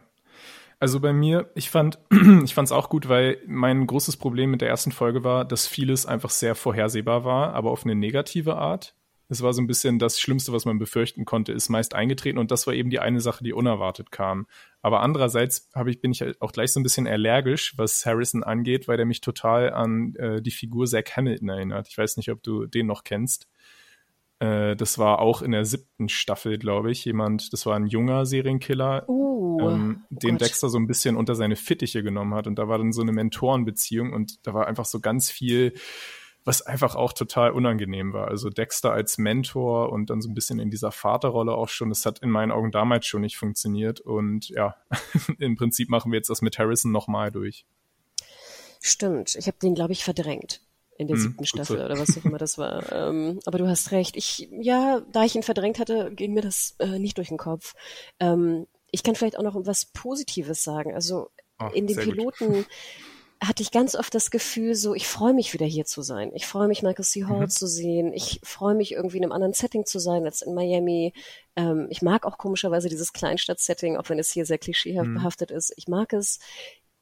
[0.79, 1.99] Also bei mir, ich fand,
[2.45, 5.67] ich fand es auch gut, weil mein großes Problem mit der ersten Folge war, dass
[5.67, 8.95] vieles einfach sehr vorhersehbar war, aber auf eine negative Art.
[9.29, 12.51] Es war so ein bisschen das Schlimmste, was man befürchten konnte, ist meist eingetreten und
[12.51, 14.49] das war eben die eine Sache, die unerwartet kam.
[14.83, 18.89] Aber andererseits habe ich, bin ich auch gleich so ein bisschen allergisch, was Harrison angeht,
[18.89, 21.87] weil der mich total an äh, die Figur Zack Hamilton erinnert.
[21.89, 23.47] Ich weiß nicht, ob du den noch kennst.
[24.40, 28.24] Äh, das war auch in der siebten Staffel, glaube ich, jemand, das war ein junger
[28.24, 30.40] Serienkiller, uh, ähm, oh den Gott.
[30.40, 32.46] Dexter so ein bisschen unter seine Fittiche genommen hat.
[32.46, 35.74] Und da war dann so eine Mentorenbeziehung und da war einfach so ganz viel,
[36.42, 38.29] was einfach auch total unangenehm war.
[38.29, 41.90] Also Dexter als Mentor und dann so ein bisschen in dieser Vaterrolle auch schon.
[41.90, 44.00] Das hat in meinen Augen damals schon nicht funktioniert.
[44.00, 44.74] Und ja,
[45.38, 47.66] im Prinzip machen wir jetzt das mit Harrison nochmal durch.
[48.81, 49.37] Stimmt.
[49.37, 50.62] Ich habe den, glaube ich, verdrängt
[51.01, 51.85] in der hm, siebten Staffel so.
[51.85, 52.81] oder was auch immer das war.
[52.93, 54.17] Ähm, aber du hast recht.
[54.17, 57.75] Ich, ja, da ich ihn verdrängt hatte, ging mir das äh, nicht durch den Kopf.
[58.19, 60.95] Ähm, ich kann vielleicht auch noch was Positives sagen.
[60.95, 62.67] Also oh, in den Piloten,
[63.43, 66.31] hatte ich ganz oft das Gefühl, so ich freue mich wieder hier zu sein.
[66.35, 67.25] Ich freue mich, Michael C.
[67.25, 67.49] Hall mhm.
[67.49, 68.13] zu sehen.
[68.13, 71.15] Ich freue mich irgendwie in einem anderen Setting zu sein als in Miami.
[71.57, 75.15] Ähm, ich mag auch komischerweise dieses Kleinstadt-Setting, auch wenn es hier sehr klischeehaft mhm.
[75.15, 75.73] behaftet ist.
[75.77, 76.39] Ich mag es.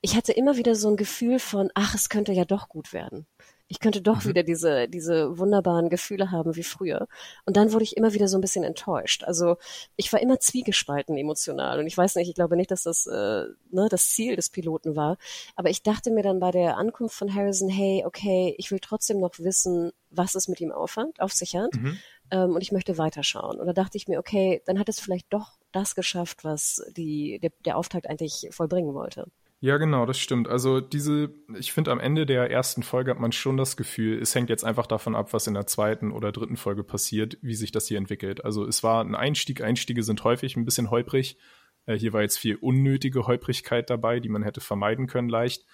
[0.01, 3.27] Ich hatte immer wieder so ein Gefühl von, ach, es könnte ja doch gut werden
[3.69, 4.31] ich könnte doch mhm.
[4.31, 7.07] wieder diese, diese wunderbaren Gefühle haben wie früher.
[7.45, 9.25] Und dann wurde ich immer wieder so ein bisschen enttäuscht.
[9.25, 9.57] Also
[9.97, 11.79] ich war immer zwiegespalten emotional.
[11.79, 14.97] Und ich weiß nicht, ich glaube nicht, dass das äh, ne, das Ziel des Piloten
[14.97, 15.19] war.
[15.55, 19.21] Aber ich dachte mir dann bei der Ankunft von Harrison, hey, okay, ich will trotzdem
[19.21, 21.75] noch wissen, was es mit ihm aufhand, auf sich hat.
[21.75, 21.99] Mhm.
[22.31, 23.61] Ähm, und ich möchte weiterschauen.
[23.61, 27.39] Und da dachte ich mir, okay, dann hat es vielleicht doch das geschafft, was die,
[27.41, 29.27] der, der Auftakt eigentlich vollbringen wollte.
[29.61, 30.47] Ja, genau, das stimmt.
[30.47, 34.33] Also diese, ich finde, am Ende der ersten Folge hat man schon das Gefühl, es
[34.33, 37.73] hängt jetzt einfach davon ab, was in der zweiten oder dritten Folge passiert, wie sich
[37.73, 38.44] das hier entwickelt.
[38.44, 41.38] Also es war ein Einstieg, Einstiege sind häufig ein bisschen holprig.
[41.87, 45.64] Äh, hier war jetzt viel unnötige Holprigkeit dabei, die man hätte vermeiden können leicht.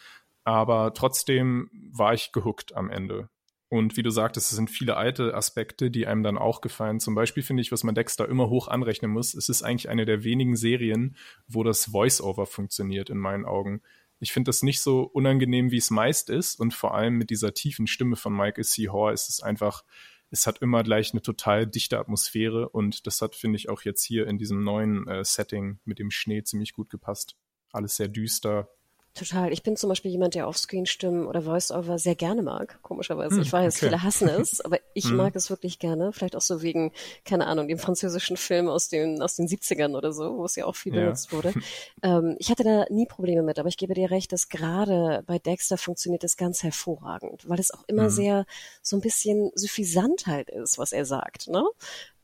[0.45, 3.29] Aber trotzdem war ich gehuckt am Ende.
[3.75, 7.01] Und wie du sagtest, es sind viele alte Aspekte, die einem dann auch gefallen.
[7.01, 10.05] Zum Beispiel finde ich, was man Dexter immer hoch anrechnen muss, es ist eigentlich eine
[10.05, 11.17] der wenigen Serien,
[11.49, 13.83] wo das Voice-Over funktioniert, in meinen Augen.
[14.21, 16.61] Ich finde das nicht so unangenehm, wie es meist ist.
[16.61, 18.91] Und vor allem mit dieser tiefen Stimme von Michael C.
[18.91, 19.83] Hall ist es einfach,
[20.31, 22.69] es hat immer gleich eine total dichte Atmosphäre.
[22.69, 26.13] Und das hat, finde ich, auch jetzt hier in diesem neuen äh, Setting mit dem
[26.13, 27.35] Schnee ziemlich gut gepasst.
[27.73, 28.69] Alles sehr düster,
[29.15, 29.53] Total.
[29.53, 33.37] Ich bin zum Beispiel jemand, der Offscreen-Stimmen oder Voice-Over sehr gerne mag, komischerweise.
[33.37, 33.87] Hm, ich weiß, okay.
[33.87, 35.15] viele hassen es, aber ich hm.
[35.15, 36.13] mag es wirklich gerne.
[36.13, 36.91] Vielleicht auch so wegen,
[37.25, 40.65] keine Ahnung, dem französischen Film aus den, aus den 70ern oder so, wo es ja
[40.65, 41.03] auch viel ja.
[41.03, 41.55] benutzt wurde.
[42.03, 45.39] ähm, ich hatte da nie Probleme mit, aber ich gebe dir recht, dass gerade bei
[45.39, 48.11] Dexter funktioniert es ganz hervorragend, weil es auch immer hm.
[48.11, 48.47] sehr
[48.83, 51.63] so ein bisschen suffisant halt ist, was er sagt, ne?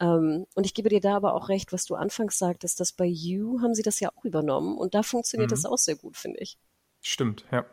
[0.01, 3.05] Ähm, und ich gebe dir da aber auch recht, was du anfangs sagtest, dass bei
[3.05, 6.41] You haben sie das ja auch übernommen und da funktioniert das auch sehr gut, finde
[6.41, 6.59] ich.
[7.01, 7.65] Stimmt, ja.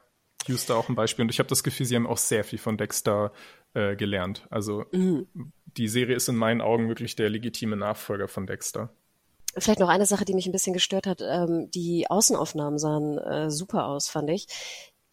[0.67, 1.23] Da auch ein Beispiel.
[1.23, 3.33] Und ich habe das Gefühl, sie haben auch sehr viel von Dexter
[3.73, 4.47] äh, gelernt.
[4.49, 5.27] Also mhm.
[5.65, 8.89] die Serie ist in meinen Augen wirklich der legitime Nachfolger von Dexter.
[9.57, 11.21] Vielleicht noch eine Sache, die mich ein bisschen gestört hat.
[11.21, 14.47] Ähm, die Außenaufnahmen sahen äh, super aus, fand ich.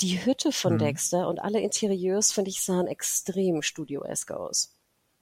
[0.01, 0.79] Die Hütte von mhm.
[0.79, 4.77] Dexter und alle Interieurs, finde ich, sahen extrem studioesk aus.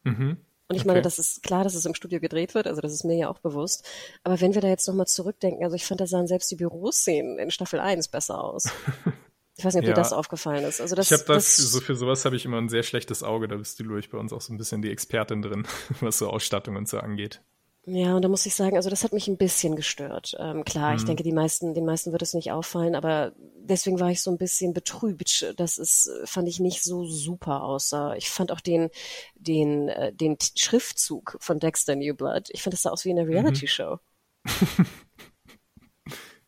[0.04, 0.38] Mhm.
[0.72, 0.88] Und ich okay.
[0.88, 3.28] meine, das ist klar, dass es im Studio gedreht wird, also das ist mir ja
[3.28, 3.86] auch bewusst.
[4.24, 7.38] Aber wenn wir da jetzt nochmal zurückdenken, also ich fand, da sahen selbst die Büroszenen
[7.38, 8.64] in Staffel 1 besser aus.
[9.54, 9.94] Ich weiß nicht, ob ja.
[9.94, 10.80] dir das aufgefallen ist.
[10.80, 13.22] Also das, ich habe das, das, so für sowas habe ich immer ein sehr schlechtes
[13.22, 13.48] Auge.
[13.48, 15.66] Da bist du, ich, bei uns auch so ein bisschen die Expertin drin,
[16.00, 17.42] was so Ausstattung und so angeht.
[17.84, 20.36] Ja, und da muss ich sagen, also das hat mich ein bisschen gestört.
[20.38, 20.98] Ähm, klar, mhm.
[20.98, 24.30] ich denke, die meisten, den meisten wird es nicht auffallen, aber deswegen war ich so
[24.30, 28.14] ein bisschen betrübt, dass es, fand ich, nicht so super aussah.
[28.14, 28.90] Ich fand auch den,
[29.34, 33.24] den, äh, den Schriftzug von Dexter New Blood, ich fand, das sah aus wie eine
[33.24, 33.30] mhm.
[33.30, 33.98] Reality-Show.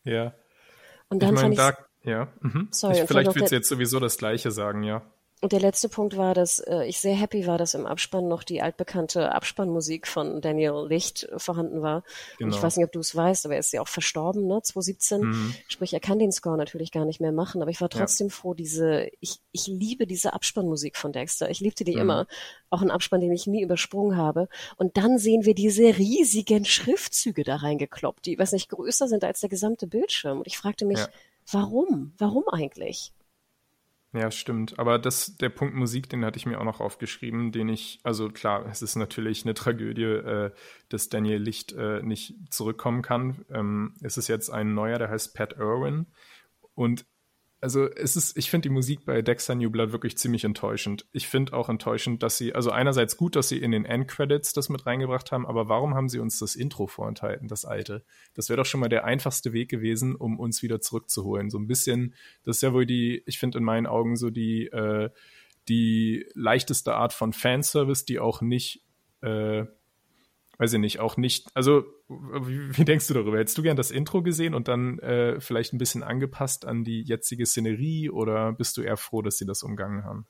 [0.05, 0.33] ja.
[1.09, 2.31] Und dann ich mein, fand ich, ja.
[2.39, 2.69] Mhm.
[2.71, 5.01] Sorry, ich, vielleicht willst du jetzt sowieso das Gleiche sagen, ja.
[5.45, 8.41] Und der letzte Punkt war, dass äh, ich sehr happy war, dass im Abspann noch
[8.41, 12.01] die altbekannte Abspannmusik von Daniel Licht vorhanden war.
[12.39, 12.47] Genau.
[12.47, 14.59] Und ich weiß nicht, ob du es weißt, aber er ist ja auch verstorben, ne,
[14.63, 15.21] 2017.
[15.21, 15.55] Mhm.
[15.67, 18.33] Sprich, er kann den Score natürlich gar nicht mehr machen, aber ich war trotzdem ja.
[18.33, 21.47] froh, diese, ich, ich liebe diese Abspannmusik von Dexter.
[21.51, 22.01] Ich liebte die mhm.
[22.01, 22.27] immer.
[22.71, 24.49] Auch ein Abspann, den ich nie übersprungen habe.
[24.77, 29.41] Und dann sehen wir diese riesigen Schriftzüge da reingekloppt, die, weiß nicht, größer sind als
[29.41, 30.39] der gesamte Bildschirm.
[30.39, 31.07] Und ich fragte mich, ja.
[31.51, 32.13] warum?
[32.17, 33.13] Warum eigentlich?
[34.15, 34.79] Ja, stimmt.
[34.79, 38.29] Aber das, der Punkt Musik, den hatte ich mir auch noch aufgeschrieben, den ich, also
[38.29, 40.51] klar, es ist natürlich eine Tragödie, äh,
[40.87, 43.43] dass Daniel Licht äh, nicht zurückkommen kann.
[43.49, 46.05] Ähm, es ist jetzt ein neuer, der heißt Pat Irwin.
[46.75, 47.05] Und
[47.61, 51.05] also es ist, ich finde die Musik bei Dexter New Blood wirklich ziemlich enttäuschend.
[51.11, 54.69] Ich finde auch enttäuschend, dass sie, also einerseits gut, dass sie in den Endcredits das
[54.69, 58.03] mit reingebracht haben, aber warum haben sie uns das Intro vorenthalten, das alte?
[58.33, 61.49] Das wäre doch schon mal der einfachste Weg gewesen, um uns wieder zurückzuholen.
[61.49, 62.13] So ein bisschen,
[62.43, 65.09] das ist ja wohl die, ich finde in meinen Augen so die, äh,
[65.67, 68.83] die leichteste Art von Fanservice, die auch nicht
[69.21, 69.65] äh,
[70.57, 71.47] weiß ich nicht, auch nicht.
[71.53, 73.37] Also, wie, wie, denkst du darüber?
[73.37, 77.01] Hättest du gern das Intro gesehen und dann äh, vielleicht ein bisschen angepasst an die
[77.01, 80.27] jetzige Szenerie oder bist du eher froh, dass sie das umgangen haben?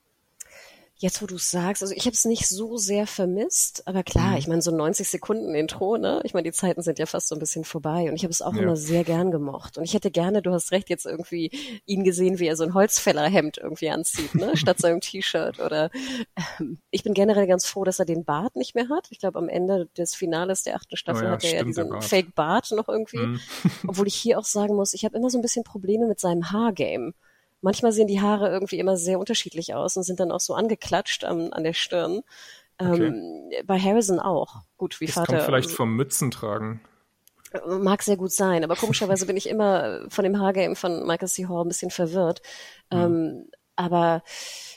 [0.98, 4.36] Jetzt, wo du sagst, also ich habe es nicht so sehr vermisst, aber klar, mhm.
[4.38, 6.22] ich meine, so 90 Sekunden Intro, ne?
[6.24, 8.40] Ich meine, die Zeiten sind ja fast so ein bisschen vorbei und ich habe es
[8.40, 8.62] auch ja.
[8.62, 9.76] immer sehr gern gemocht.
[9.76, 11.50] Und ich hätte gerne, du hast recht, jetzt irgendwie
[11.84, 14.56] ihn gesehen, wie er so ein Holzfällerhemd irgendwie anzieht, ne?
[14.56, 15.60] Statt seinem T-Shirt.
[15.60, 15.90] Oder
[16.58, 19.08] ähm, ich bin generell ganz froh, dass er den Bart nicht mehr hat.
[19.10, 21.90] Ich glaube, am Ende des Finales der achten Staffel oh ja, hat er ja diesen
[21.90, 22.04] Bart.
[22.04, 23.18] Fake-Bart noch irgendwie.
[23.18, 23.40] Mhm.
[23.86, 26.52] Obwohl ich hier auch sagen muss, ich habe immer so ein bisschen Probleme mit seinem
[26.52, 27.12] Haargame.
[27.66, 31.24] Manchmal sehen die Haare irgendwie immer sehr unterschiedlich aus und sind dann auch so angeklatscht
[31.24, 32.22] an, an der Stirn.
[32.78, 33.06] Okay.
[33.06, 34.60] Ähm, bei Harrison auch.
[34.76, 35.32] Gut, wie das Vater.
[35.32, 36.80] Kommt vielleicht vom Mützen tragen.
[37.66, 41.48] Mag sehr gut sein, aber komischerweise bin ich immer von dem Haargame von Michael C.
[41.48, 42.40] Hall ein bisschen verwirrt.
[42.92, 42.98] Mhm.
[42.98, 44.22] Ähm, aber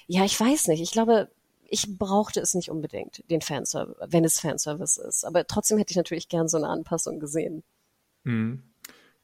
[0.07, 0.81] ja, ich weiß nicht.
[0.81, 1.29] Ich glaube,
[1.65, 5.25] ich brauchte es nicht unbedingt, den Fanservice, wenn es Fanservice ist.
[5.25, 7.61] Aber trotzdem hätte ich natürlich gern so eine Anpassung gesehen.
[8.23, 8.63] Mhm.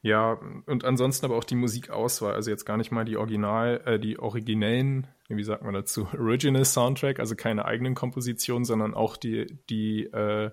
[0.06, 3.98] Ja, und ansonsten aber auch die Musikauswahl, also jetzt gar nicht mal die Original, äh,
[3.98, 9.58] die originellen, wie sagt man dazu, Original Soundtrack, also keine eigenen Kompositionen, sondern auch die,
[9.68, 10.52] die, äh,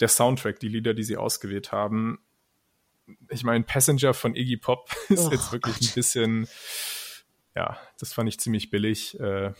[0.00, 2.18] der Soundtrack, die Lieder, die sie ausgewählt haben.
[3.30, 5.90] Ich meine, Passenger von Iggy Pop ist oh, jetzt wirklich Gott.
[5.90, 6.48] ein bisschen,
[7.54, 9.16] ja, das fand ich ziemlich billig.
[9.20, 9.52] Äh,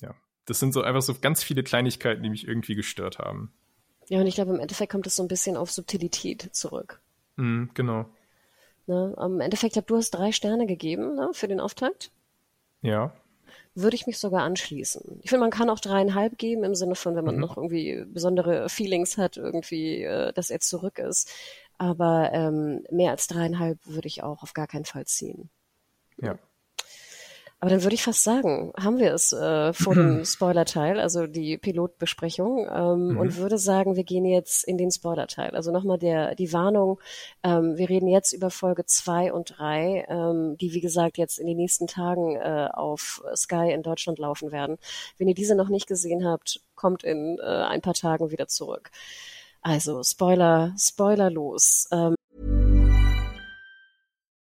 [0.00, 0.14] ja,
[0.46, 3.52] das sind so einfach so ganz viele Kleinigkeiten, die mich irgendwie gestört haben.
[4.08, 7.02] Ja, und ich glaube, im Endeffekt kommt es so ein bisschen auf Subtilität zurück.
[7.36, 8.08] Mm, genau.
[8.90, 9.14] Ne?
[9.20, 12.10] Im Endeffekt, ich glaube, du hast drei Sterne gegeben ne, für den Auftakt.
[12.82, 13.12] Ja.
[13.76, 15.20] Würde ich mich sogar anschließen.
[15.22, 17.40] Ich finde, man kann auch dreieinhalb geben, im Sinne von, wenn man mhm.
[17.40, 21.30] noch irgendwie besondere Feelings hat, irgendwie, äh, dass er zurück ist.
[21.78, 25.50] Aber ähm, mehr als dreieinhalb würde ich auch auf gar keinen Fall ziehen.
[26.16, 26.36] Ja.
[27.60, 31.58] Aber dann würde ich fast sagen, haben wir es äh, vor dem Spoiler-Teil, also die
[31.58, 33.18] Pilotbesprechung, ähm, mhm.
[33.18, 35.50] und würde sagen, wir gehen jetzt in den Spoiler-Teil.
[35.50, 36.98] Also nochmal der die Warnung,
[37.42, 41.46] ähm, wir reden jetzt über Folge zwei und drei, ähm, die wie gesagt jetzt in
[41.46, 44.78] den nächsten Tagen äh, auf Sky in Deutschland laufen werden.
[45.18, 48.90] Wenn ihr diese noch nicht gesehen habt, kommt in äh, ein paar Tagen wieder zurück.
[49.60, 51.86] Also Spoiler, Spoiler los.
[51.92, 52.14] Ähm,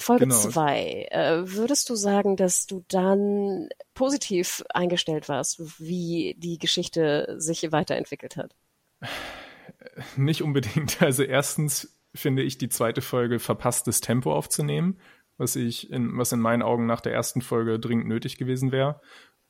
[0.00, 1.08] Folge 2.
[1.10, 1.22] Genau.
[1.22, 8.36] Äh, würdest du sagen, dass du dann positiv eingestellt warst, wie die Geschichte sich weiterentwickelt
[8.36, 8.54] hat?
[10.16, 11.02] Nicht unbedingt.
[11.02, 14.98] Also erstens finde ich die zweite Folge verpasst, das Tempo aufzunehmen,
[15.36, 19.00] was ich in, was in meinen Augen nach der ersten Folge dringend nötig gewesen wäre.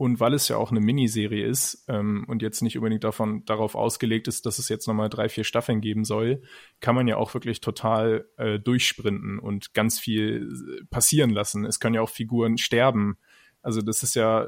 [0.01, 3.75] Und weil es ja auch eine Miniserie ist ähm, und jetzt nicht unbedingt davon darauf
[3.75, 6.41] ausgelegt ist, dass es jetzt nochmal drei, vier Staffeln geben soll,
[6.81, 10.49] kann man ja auch wirklich total äh, durchsprinten und ganz viel
[10.81, 11.67] äh, passieren lassen.
[11.67, 13.19] Es können ja auch Figuren sterben.
[13.61, 14.47] Also das ist ja,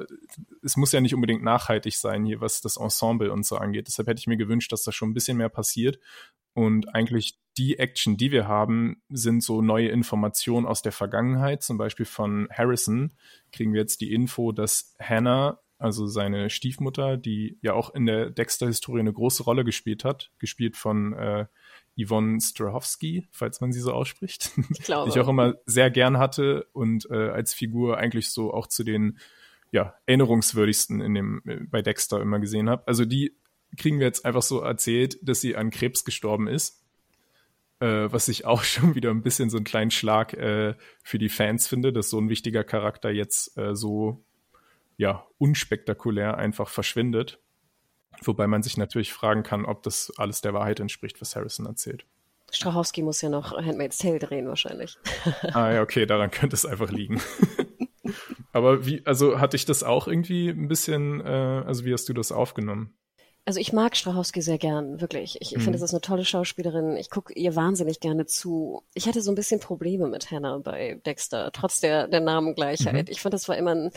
[0.63, 3.89] es muss ja nicht unbedingt nachhaltig sein hier, was das Ensemble und so angeht.
[3.89, 5.99] Deshalb hätte ich mir gewünscht, dass da schon ein bisschen mehr passiert
[6.55, 11.63] und eigentlich die Action, die wir haben, sind so neue Informationen aus der Vergangenheit.
[11.63, 13.13] Zum Beispiel von Harrison
[13.53, 18.31] kriegen wir jetzt die Info, dass Hannah, also seine Stiefmutter, die ja auch in der
[18.31, 21.47] Dexter-Historie eine große Rolle gespielt hat, gespielt von äh,
[21.99, 25.11] Yvonne Strahovski, falls man sie so ausspricht, ich glaube.
[25.11, 28.85] die ich auch immer sehr gern hatte und äh, als Figur eigentlich so auch zu
[28.85, 29.19] den
[29.73, 32.87] ja, erinnerungswürdigsten in dem, äh, bei Dexter immer gesehen habe.
[32.87, 33.37] Also die
[33.77, 36.82] kriegen wir jetzt einfach so erzählt, dass sie an Krebs gestorben ist.
[37.83, 41.29] Äh, was ich auch schon wieder ein bisschen so einen kleinen Schlag äh, für die
[41.29, 44.25] Fans finde, dass so ein wichtiger Charakter jetzt äh, so
[44.97, 47.41] ja unspektakulär einfach verschwindet.
[48.23, 52.07] Wobei man sich natürlich fragen kann, ob das alles der Wahrheit entspricht, was Harrison erzählt.
[52.53, 54.97] Strachowski muss ja noch Handmaid's Tale drehen wahrscheinlich.
[55.55, 57.21] ah ja, okay, daran könnte es einfach liegen.
[58.53, 62.13] Aber wie, also hatte ich das auch irgendwie ein bisschen, äh, also wie hast du
[62.13, 62.95] das aufgenommen?
[63.45, 65.37] Also ich mag Strachowski sehr gern, wirklich.
[65.41, 65.63] Ich, ich mhm.
[65.63, 66.97] finde, das ist eine tolle Schauspielerin.
[66.97, 68.85] Ich gucke ihr wahnsinnig gerne zu.
[68.95, 73.07] Ich hatte so ein bisschen Probleme mit Hannah bei Dexter, trotz der, der Namengleichheit.
[73.07, 73.13] Mhm.
[73.13, 73.91] Ich fand, das war immer ein,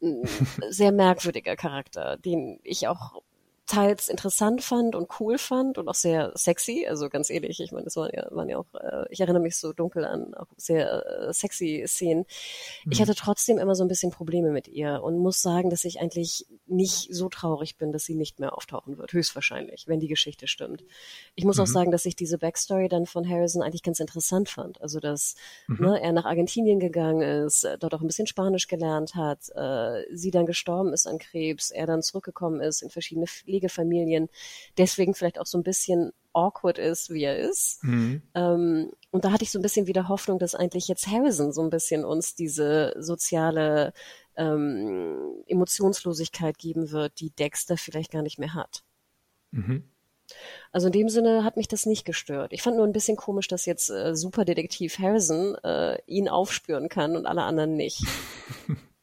[0.00, 0.28] ein
[0.70, 3.22] sehr merkwürdiger Charakter, den ich auch
[3.66, 7.84] teils interessant fand und cool fand und auch sehr sexy, also ganz ehrlich, ich meine,
[7.84, 11.06] das waren ja, waren ja auch, äh, ich erinnere mich so dunkel an auch sehr
[11.06, 12.26] äh, sexy Szenen.
[12.84, 12.92] Mhm.
[12.92, 16.00] Ich hatte trotzdem immer so ein bisschen Probleme mit ihr und muss sagen, dass ich
[16.00, 20.46] eigentlich nicht so traurig bin, dass sie nicht mehr auftauchen wird, höchstwahrscheinlich, wenn die Geschichte
[20.46, 20.84] stimmt.
[21.34, 21.62] Ich muss mhm.
[21.62, 24.80] auch sagen, dass ich diese Backstory dann von Harrison eigentlich ganz interessant fand.
[24.82, 25.36] Also, dass
[25.68, 25.86] mhm.
[25.86, 30.02] ne, er nach Argentinien gegangen ist, äh, dort auch ein bisschen Spanisch gelernt hat, äh,
[30.12, 34.28] sie dann gestorben ist an Krebs, er dann zurückgekommen ist in verschiedene Pflegefamilien,
[34.78, 37.82] deswegen vielleicht auch so ein bisschen awkward ist, wie er ist.
[37.84, 38.22] Mhm.
[38.34, 41.62] Ähm, und da hatte ich so ein bisschen wieder Hoffnung, dass eigentlich jetzt Harrison so
[41.62, 43.92] ein bisschen uns diese soziale
[44.36, 48.82] ähm, Emotionslosigkeit geben wird, die Dexter vielleicht gar nicht mehr hat.
[49.52, 49.84] Mhm.
[50.72, 52.52] Also in dem Sinne hat mich das nicht gestört.
[52.52, 57.16] Ich fand nur ein bisschen komisch, dass jetzt äh, Superdetektiv Harrison äh, ihn aufspüren kann
[57.16, 58.02] und alle anderen nicht.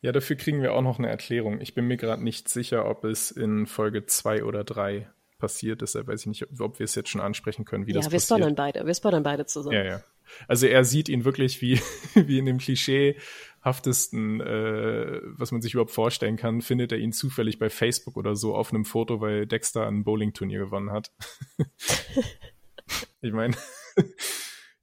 [0.00, 1.60] Ja, dafür kriegen wir auch noch eine Erklärung.
[1.60, 5.80] Ich bin mir gerade nicht sicher, ob es in Folge zwei oder drei passiert.
[5.80, 8.04] Deshalb weiß ich nicht, ob, ob wir es jetzt schon ansprechen können, wie ja, das
[8.04, 8.22] passiert.
[8.22, 8.86] Ja, wir spoilern beide.
[8.86, 9.76] Wir spoilern beide zusammen.
[9.76, 10.02] Ja, ja.
[10.46, 11.80] Also er sieht ihn wirklich wie,
[12.14, 17.58] wie in dem klischeehaftesten, äh, was man sich überhaupt vorstellen kann, findet er ihn zufällig
[17.58, 21.10] bei Facebook oder so auf einem Foto, weil Dexter ein Bowling-Turnier gewonnen hat.
[23.20, 23.56] ich meine,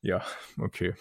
[0.06, 0.24] ja,
[0.62, 0.94] okay.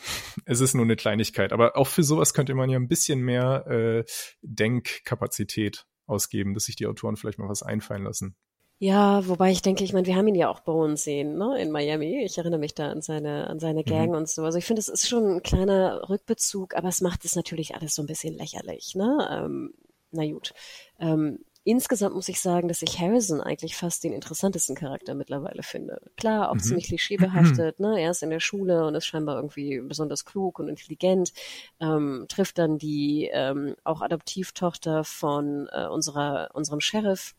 [0.46, 3.66] Es ist nur eine Kleinigkeit, aber auch für sowas könnte man ja ein bisschen mehr
[3.66, 4.04] äh,
[4.40, 8.34] Denkkapazität ausgeben, dass sich die Autoren vielleicht mal was einfallen lassen.
[8.78, 11.60] Ja, wobei ich denke, ich meine, wir haben ihn ja auch bei uns sehen, ne,
[11.60, 12.24] in Miami.
[12.24, 14.16] Ich erinnere mich da an seine, an seine Gang mhm.
[14.16, 14.42] und so.
[14.42, 17.94] Also ich finde, es ist schon ein kleiner Rückbezug, aber es macht es natürlich alles
[17.94, 19.28] so ein bisschen lächerlich, ne?
[19.30, 19.74] Ähm,
[20.12, 20.54] na gut.
[20.98, 26.00] Ähm, insgesamt muss ich sagen, dass ich Harrison eigentlich fast den interessantesten Charakter mittlerweile finde.
[26.16, 26.60] Klar, auch mhm.
[26.60, 28.00] ziemlich klischeebehaftet, ne?
[28.00, 31.32] Er ist in der Schule und ist scheinbar irgendwie besonders klug und intelligent,
[31.80, 37.34] ähm, trifft dann die ähm, auch Adoptivtochter von äh, unserer, unserem Sheriff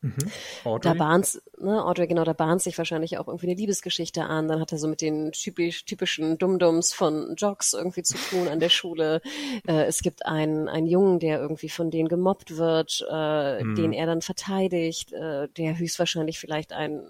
[0.00, 0.78] Mhm.
[0.80, 4.46] Da bahnt, ne, Audrey, genau, da bahnt sich wahrscheinlich auch irgendwie eine Liebesgeschichte an.
[4.46, 8.60] Dann hat er so mit den typisch, typischen Dummdums von Jocks irgendwie zu tun an
[8.60, 9.20] der Schule.
[9.66, 13.74] Äh, es gibt einen, einen Jungen, der irgendwie von denen gemobbt wird, äh, mhm.
[13.74, 17.02] den er dann verteidigt, äh, der höchstwahrscheinlich vielleicht ein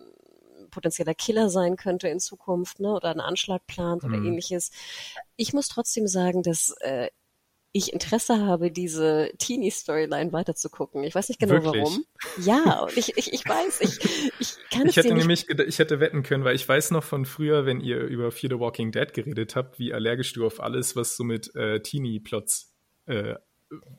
[0.71, 4.27] potenzieller Killer sein könnte in Zukunft, ne, oder einen Anschlag plant oder mhm.
[4.27, 4.71] ähnliches.
[5.37, 7.09] Ich muss trotzdem sagen, dass äh,
[7.73, 11.05] ich Interesse habe, diese Teenie-Storyline weiterzugucken.
[11.05, 11.83] Ich weiß nicht genau Wirklich?
[11.83, 12.05] warum.
[12.39, 13.99] Ja, ich, ich, ich weiß, ich,
[14.41, 17.27] ich kann ich es hätte nämlich, ich hätte wetten können, weil ich weiß noch von
[17.27, 20.97] früher, wenn ihr über Fear the Walking Dead geredet habt, wie allergisch du auf alles,
[20.97, 22.75] was so mit äh, Teenie-Plots,
[23.07, 23.35] äh,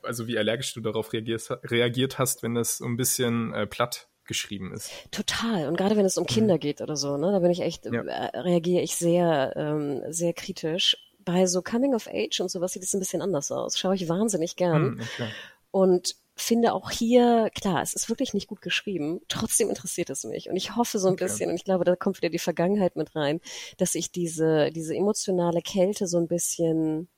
[0.02, 4.08] also wie allergisch du darauf reagiert, reagiert hast, wenn das so ein bisschen äh, platt
[4.24, 4.90] geschrieben ist.
[5.10, 5.68] Total.
[5.68, 6.60] Und gerade wenn es um Kinder mhm.
[6.60, 8.02] geht oder so, ne, da bin ich echt, ja.
[8.02, 12.82] äh, reagiere ich sehr, ähm, sehr kritisch bei so Coming of Age und sowas sieht
[12.82, 13.78] es ein bisschen anders aus.
[13.78, 14.94] Schaue ich wahnsinnig gern.
[14.94, 15.28] Mm, okay.
[15.70, 20.48] Und finde auch hier, klar, es ist wirklich nicht gut geschrieben, trotzdem interessiert es mich.
[20.48, 21.24] Und ich hoffe so ein okay.
[21.24, 23.40] bisschen, und ich glaube, da kommt wieder die Vergangenheit mit rein,
[23.76, 27.08] dass ich diese, diese emotionale Kälte so ein bisschen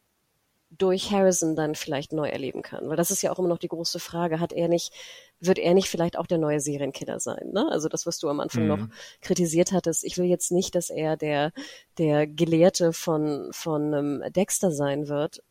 [0.79, 2.89] durch Harrison dann vielleicht neu erleben kann.
[2.89, 4.93] Weil das ist ja auch immer noch die große Frage, hat er nicht,
[5.41, 7.51] wird er nicht vielleicht auch der neue Serienkiller sein?
[7.53, 7.69] Ne?
[7.71, 8.69] Also das, was du am Anfang mhm.
[8.69, 8.89] noch
[9.21, 10.05] kritisiert hattest.
[10.05, 11.53] Ich will jetzt nicht, dass er der,
[11.99, 15.43] der Gelehrte von, von ähm, Dexter sein wird.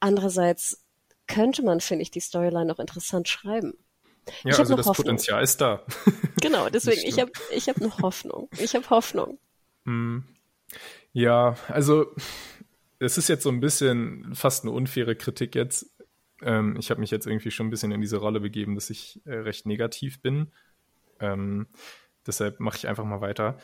[0.00, 0.84] Andererseits
[1.26, 3.74] könnte man, finde ich, die Storyline noch interessant schreiben.
[4.44, 5.06] Ja, ich also das Hoffnung.
[5.06, 5.84] Potenzial ist da.
[6.42, 8.48] Genau, deswegen, ich habe ich hab noch Hoffnung.
[8.58, 9.38] Ich habe Hoffnung.
[9.84, 10.24] Mhm.
[11.12, 12.06] Ja, also
[12.98, 15.90] es ist jetzt so ein bisschen fast eine unfaire Kritik jetzt.
[16.42, 19.20] Ähm, ich habe mich jetzt irgendwie schon ein bisschen in diese Rolle begeben, dass ich
[19.24, 20.52] äh, recht negativ bin.
[21.20, 21.66] Ähm,
[22.26, 23.58] deshalb mache ich einfach mal weiter.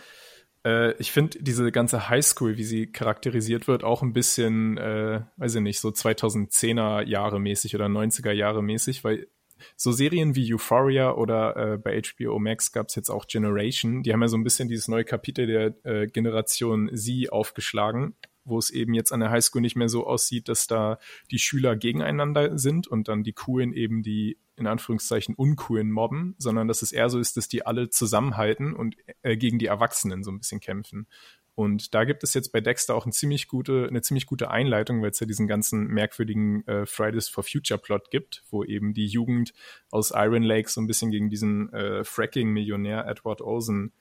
[0.64, 5.56] Äh, ich finde diese ganze Highschool, wie sie charakterisiert wird, auch ein bisschen, äh, weiß
[5.56, 9.28] ich nicht, so 2010er Jahre mäßig oder 90er Jahre mäßig, weil
[9.76, 14.12] so Serien wie Euphoria oder äh, bei HBO Max gab es jetzt auch Generation, die
[14.12, 18.70] haben ja so ein bisschen dieses neue Kapitel der äh, Generation Sie aufgeschlagen wo es
[18.70, 20.98] eben jetzt an der Highschool nicht mehr so aussieht, dass da
[21.30, 26.68] die Schüler gegeneinander sind und dann die Coolen eben die in Anführungszeichen uncoolen mobben, sondern
[26.68, 30.30] dass es eher so ist, dass die alle zusammenhalten und äh, gegen die Erwachsenen so
[30.30, 31.06] ein bisschen kämpfen.
[31.54, 35.02] Und da gibt es jetzt bei Dexter auch eine ziemlich gute, eine ziemlich gute Einleitung,
[35.02, 39.06] weil es ja diesen ganzen merkwürdigen äh, Fridays for Future Plot gibt, wo eben die
[39.06, 39.52] Jugend
[39.90, 43.92] aus Iron Lake so ein bisschen gegen diesen äh, Fracking-Millionär Edward Olsen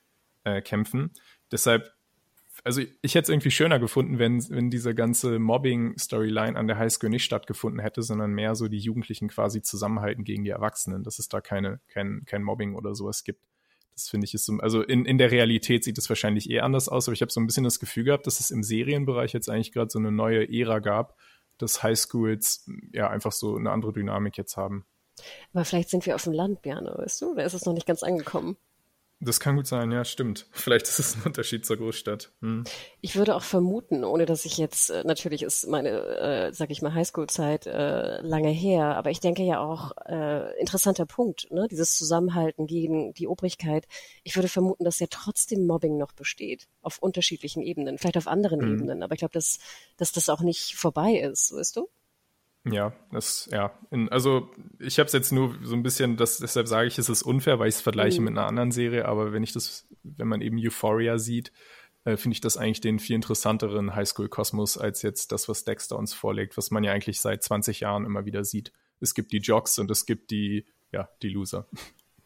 [0.44, 1.12] äh, kämpfen.
[1.50, 1.92] Deshalb
[2.64, 7.10] also ich hätte es irgendwie schöner gefunden, wenn, wenn diese ganze Mobbing-Storyline an der Highschool
[7.10, 11.28] nicht stattgefunden hätte, sondern mehr so die Jugendlichen quasi zusammenhalten gegen die Erwachsenen, dass es
[11.28, 13.42] da keine, kein, kein Mobbing oder sowas gibt.
[13.94, 16.88] Das finde ich ist so, also in, in der Realität sieht es wahrscheinlich eh anders
[16.88, 19.50] aus, aber ich habe so ein bisschen das Gefühl gehabt, dass es im Serienbereich jetzt
[19.50, 21.18] eigentlich gerade so eine neue Ära gab,
[21.58, 24.86] dass Highschools ja einfach so eine andere Dynamik jetzt haben.
[25.52, 27.34] Aber vielleicht sind wir auf dem Land, Björn, weißt du?
[27.34, 28.56] Da ist es noch nicht ganz angekommen.
[29.24, 30.48] Das kann gut sein, ja, stimmt.
[30.50, 32.32] Vielleicht ist es ein Unterschied zur Großstadt.
[32.40, 32.64] Hm.
[33.00, 36.82] Ich würde auch vermuten, ohne dass ich jetzt, äh, natürlich ist meine, äh, sag ich
[36.82, 41.68] mal, Highschool-Zeit äh, lange her, aber ich denke ja auch, äh, interessanter Punkt, ne?
[41.70, 43.86] dieses Zusammenhalten gegen die Obrigkeit.
[44.24, 48.60] Ich würde vermuten, dass ja trotzdem Mobbing noch besteht, auf unterschiedlichen Ebenen, vielleicht auf anderen
[48.60, 48.72] hm.
[48.72, 49.60] Ebenen, aber ich glaube, dass,
[49.98, 51.88] dass das auch nicht vorbei ist, weißt du?
[52.64, 53.72] Ja, das, ja.
[53.90, 57.08] In, also ich habe es jetzt nur so ein bisschen, das, deshalb sage ich, es
[57.08, 58.26] ist unfair, weil ich es vergleiche mhm.
[58.26, 61.52] mit einer anderen Serie, aber wenn ich das, wenn man eben Euphoria sieht,
[62.04, 66.14] äh, finde ich das eigentlich den viel interessanteren Highschool-Kosmos als jetzt das, was Dexter uns
[66.14, 68.72] vorlegt, was man ja eigentlich seit 20 Jahren immer wieder sieht.
[69.00, 71.66] Es gibt die Jocks und es gibt die, ja, die Loser.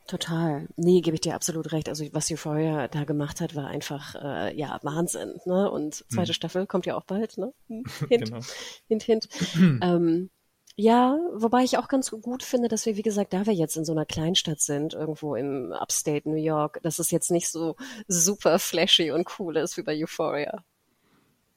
[0.06, 0.68] Total.
[0.76, 1.88] Nee, gebe ich dir absolut recht.
[1.88, 5.40] Also was Euphoria da gemacht hat, war einfach äh, ja Wahnsinn.
[5.46, 5.70] Ne?
[5.70, 6.34] Und zweite hm.
[6.34, 7.38] Staffel kommt ja auch bald.
[7.38, 7.52] Ne?
[7.68, 8.40] Hint, genau.
[8.88, 9.28] hint, hint.
[9.82, 10.30] ähm,
[10.76, 13.84] Ja, wobei ich auch ganz gut finde, dass wir, wie gesagt, da wir jetzt in
[13.84, 17.76] so einer Kleinstadt sind, irgendwo im Upstate New York, dass es jetzt nicht so
[18.06, 20.62] super flashy und cool ist wie bei Euphoria.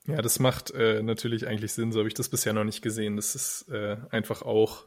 [0.08, 3.16] Ja, das macht äh, natürlich eigentlich Sinn, so habe ich das bisher noch nicht gesehen.
[3.16, 4.86] Das ist äh, einfach auch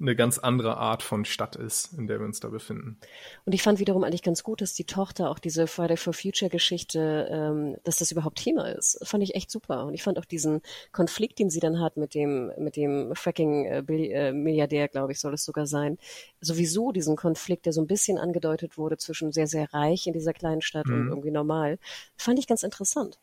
[0.00, 2.98] eine ganz andere Art von Stadt ist, in der wir uns da befinden.
[3.44, 6.50] Und ich fand wiederum eigentlich ganz gut, dass die Tochter auch diese Friday for Future
[6.50, 8.98] Geschichte, ähm, dass das überhaupt Thema ist.
[9.06, 9.86] Fand ich echt super.
[9.86, 13.66] Und ich fand auch diesen Konflikt, den sie dann hat mit dem, mit dem Fracking
[13.66, 15.98] äh, äh, Milliardär, glaube ich, soll es sogar sein.
[16.40, 20.32] Sowieso diesen Konflikt, der so ein bisschen angedeutet wurde zwischen sehr, sehr reich in dieser
[20.32, 20.94] kleinen Stadt mhm.
[20.94, 21.78] und irgendwie normal,
[22.16, 23.18] fand ich ganz interessant.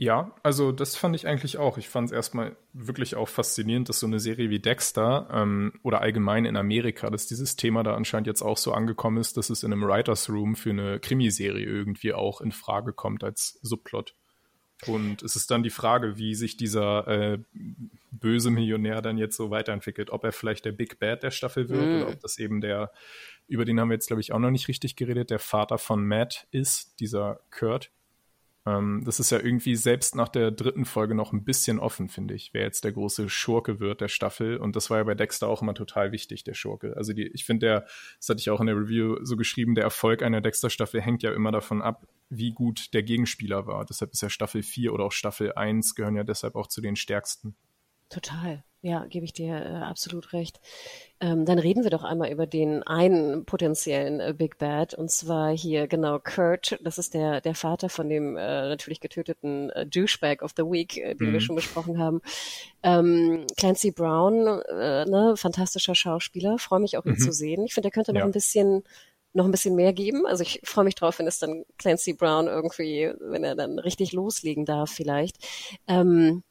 [0.00, 1.76] Ja, also das fand ich eigentlich auch.
[1.76, 6.00] Ich fand es erstmal wirklich auch faszinierend, dass so eine Serie wie Dexter ähm, oder
[6.00, 9.64] allgemein in Amerika, dass dieses Thema da anscheinend jetzt auch so angekommen ist, dass es
[9.64, 14.14] in einem Writers Room für eine Krimiserie irgendwie auch in Frage kommt als Subplot.
[14.86, 17.38] Und es ist dann die Frage, wie sich dieser äh,
[18.12, 20.10] böse Millionär dann jetzt so weiterentwickelt.
[20.10, 22.02] Ob er vielleicht der Big Bad der Staffel wird mm.
[22.02, 22.92] oder ob das eben der,
[23.48, 26.06] über den haben wir jetzt, glaube ich, auch noch nicht richtig geredet, der Vater von
[26.06, 27.90] Matt ist, dieser Kurt.
[28.68, 32.34] Ähm, das ist ja irgendwie selbst nach der dritten Folge noch ein bisschen offen, finde
[32.34, 34.58] ich, wer jetzt der große Schurke wird der Staffel.
[34.58, 36.96] Und das war ja bei Dexter auch immer total wichtig, der Schurke.
[36.96, 37.80] Also die, ich finde, der,
[38.18, 41.32] das hatte ich auch in der Review so geschrieben, der Erfolg einer Dexter-Staffel hängt ja
[41.32, 43.86] immer davon ab, wie gut der Gegenspieler war.
[43.86, 46.96] Deshalb ist ja Staffel 4 oder auch Staffel 1 gehören ja deshalb auch zu den
[46.96, 47.56] stärksten.
[48.08, 48.64] Total.
[48.80, 50.60] Ja, gebe ich dir äh, absolut recht.
[51.18, 55.50] Ähm, dann reden wir doch einmal über den einen potenziellen äh, Big Bad und zwar
[55.50, 56.78] hier genau Kurt.
[56.84, 60.96] Das ist der der Vater von dem äh, natürlich getöteten äh, Douchebag of the Week,
[60.96, 61.32] äh, den mhm.
[61.32, 62.20] wir schon besprochen haben.
[62.84, 66.58] Ähm, Clancy Brown, äh, ne, fantastischer Schauspieler.
[66.58, 67.18] Freue mich auch ihn mhm.
[67.18, 67.64] zu sehen.
[67.64, 68.26] Ich finde, er könnte noch ja.
[68.26, 68.84] ein bisschen
[69.32, 70.24] noch ein bisschen mehr geben.
[70.24, 74.12] Also ich freue mich drauf, wenn es dann Clancy Brown irgendwie, wenn er dann richtig
[74.12, 75.36] loslegen darf vielleicht.
[75.86, 76.42] Ähm,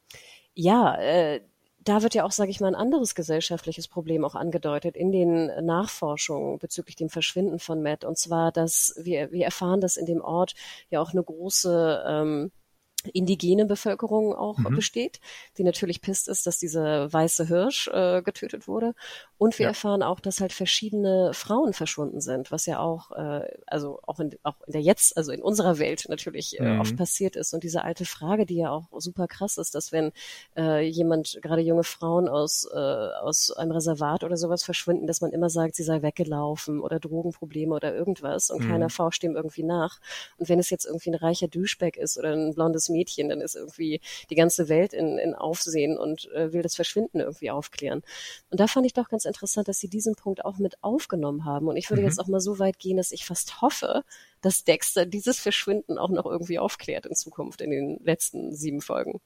[0.58, 1.40] ja, äh,
[1.84, 5.46] da wird ja auch, sage ich mal, ein anderes gesellschaftliches Problem auch angedeutet in den
[5.64, 8.04] Nachforschungen bezüglich dem Verschwinden von Matt.
[8.04, 10.54] Und zwar, dass wir, wir erfahren, dass in dem Ort
[10.90, 12.50] ja auch eine große ähm,
[13.08, 14.74] indigene Bevölkerung auch mhm.
[14.74, 15.20] besteht,
[15.56, 18.94] die natürlich pisst ist, dass dieser weiße Hirsch äh, getötet wurde.
[19.38, 19.70] Und wir ja.
[19.70, 24.36] erfahren auch, dass halt verschiedene Frauen verschwunden sind, was ja auch, äh, also auch in,
[24.42, 26.80] auch in der jetzt, also in unserer Welt natürlich äh, mhm.
[26.80, 27.54] oft passiert ist.
[27.54, 30.12] Und diese alte Frage, die ja auch super krass ist, dass wenn
[30.56, 35.30] äh, jemand, gerade junge Frauen aus, äh, aus einem Reservat oder sowas verschwinden, dass man
[35.30, 38.68] immer sagt, sie sei weggelaufen oder Drogenprobleme oder irgendwas und mhm.
[38.68, 40.00] keiner forscht dem irgendwie nach.
[40.36, 43.56] Und wenn es jetzt irgendwie ein reicher Duschback ist oder ein blondes Mädchen, dann ist
[43.56, 48.02] irgendwie die ganze Welt in, in Aufsehen und äh, will das Verschwinden irgendwie aufklären.
[48.50, 51.68] Und da fand ich doch ganz interessant, dass sie diesen Punkt auch mit aufgenommen haben.
[51.68, 52.08] Und ich würde mhm.
[52.08, 54.04] jetzt auch mal so weit gehen, dass ich fast hoffe,
[54.40, 59.20] dass Dexter dieses Verschwinden auch noch irgendwie aufklärt in Zukunft in den letzten sieben Folgen.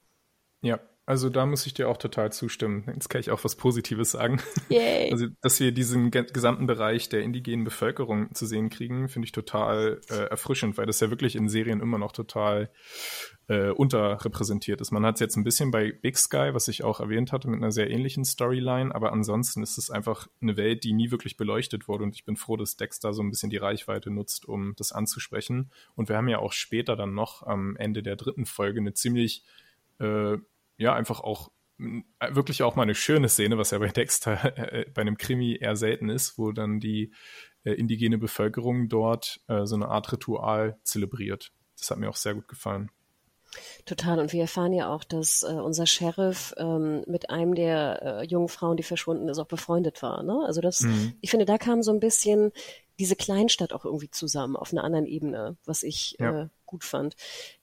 [0.61, 2.85] Ja, also da muss ich dir auch total zustimmen.
[2.87, 4.41] Jetzt kann ich auch was Positives sagen.
[4.69, 5.03] Yay.
[5.13, 10.01] Also, dass wir diesen gesamten Bereich der indigenen Bevölkerung zu sehen kriegen, finde ich total
[10.09, 12.71] äh, erfrischend, weil das ja wirklich in Serien immer noch total
[13.47, 14.91] äh, unterrepräsentiert ist.
[14.91, 17.57] Man hat es jetzt ein bisschen bei Big Sky, was ich auch erwähnt hatte, mit
[17.57, 21.87] einer sehr ähnlichen Storyline, aber ansonsten ist es einfach eine Welt, die nie wirklich beleuchtet
[21.87, 24.91] wurde und ich bin froh, dass Dexter so ein bisschen die Reichweite nutzt, um das
[24.91, 25.69] anzusprechen.
[25.95, 29.43] Und wir haben ja auch später dann noch am Ende der dritten Folge eine ziemlich
[29.99, 30.37] äh,
[30.77, 35.01] ja, einfach auch wirklich auch mal eine schöne Szene, was ja bei Dexter äh, bei
[35.01, 37.13] einem Krimi eher selten ist, wo dann die
[37.63, 41.51] äh, indigene Bevölkerung dort äh, so eine Art Ritual zelebriert.
[41.77, 42.89] Das hat mir auch sehr gut gefallen.
[43.85, 44.19] Total.
[44.19, 48.47] Und wir erfahren ja auch, dass äh, unser Sheriff ähm, mit einem der äh, jungen
[48.47, 50.23] Frauen, die verschwunden ist, auch befreundet war.
[50.23, 50.41] Ne?
[50.45, 51.13] Also das, mhm.
[51.21, 52.51] ich finde, da kam so ein bisschen
[52.99, 56.43] diese Kleinstadt auch irgendwie zusammen auf einer anderen Ebene, was ich ja.
[56.43, 57.15] äh, gut fand.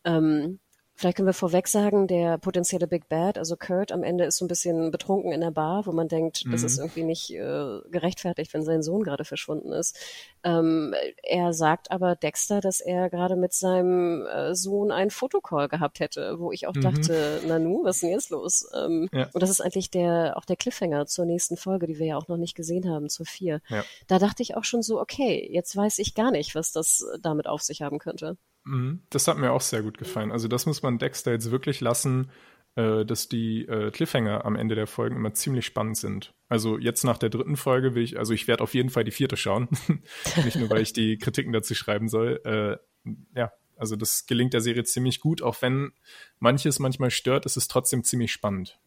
[0.05, 0.61] Ähm,
[1.01, 4.45] Vielleicht können wir vorweg sagen, der potenzielle Big Bad, also Kurt, am Ende ist so
[4.45, 6.53] ein bisschen betrunken in der Bar, wo man denkt, mhm.
[6.53, 6.85] das ist mhm.
[6.85, 9.99] irgendwie nicht äh, gerechtfertigt, wenn sein Sohn gerade verschwunden ist.
[10.45, 16.01] Ähm, er sagt aber Dexter, dass er gerade mit seinem äh, Sohn einen Fotocall gehabt
[16.01, 16.83] hätte, wo ich auch mhm.
[16.83, 18.71] dachte, Nanu, was ist denn jetzt los?
[18.75, 19.31] Ähm, ja.
[19.33, 22.29] Und das ist eigentlich der auch der Cliffhanger zur nächsten Folge, die wir ja auch
[22.29, 23.63] noch nicht gesehen haben, zur vier.
[23.71, 23.85] Ja.
[24.07, 27.47] Da dachte ich auch schon so, okay, jetzt weiß ich gar nicht, was das damit
[27.47, 28.37] auf sich haben könnte.
[28.65, 29.03] Mhm.
[29.11, 30.33] Das hat mir auch sehr gut gefallen.
[30.33, 32.31] Also das muss man Dexter jetzt wirklich lassen,
[32.77, 36.33] äh, dass die äh, Cliffhanger am Ende der Folgen immer ziemlich spannend sind.
[36.49, 39.11] Also jetzt nach der dritten Folge will ich, also ich werde auf jeden Fall die
[39.11, 39.69] vierte schauen.
[40.45, 42.41] Nicht nur, weil ich die Kritiken dazu schreiben soll.
[42.45, 45.93] Äh, ja, also das gelingt der Serie ziemlich gut, auch wenn
[46.39, 48.79] manches manchmal stört, ist es trotzdem ziemlich spannend.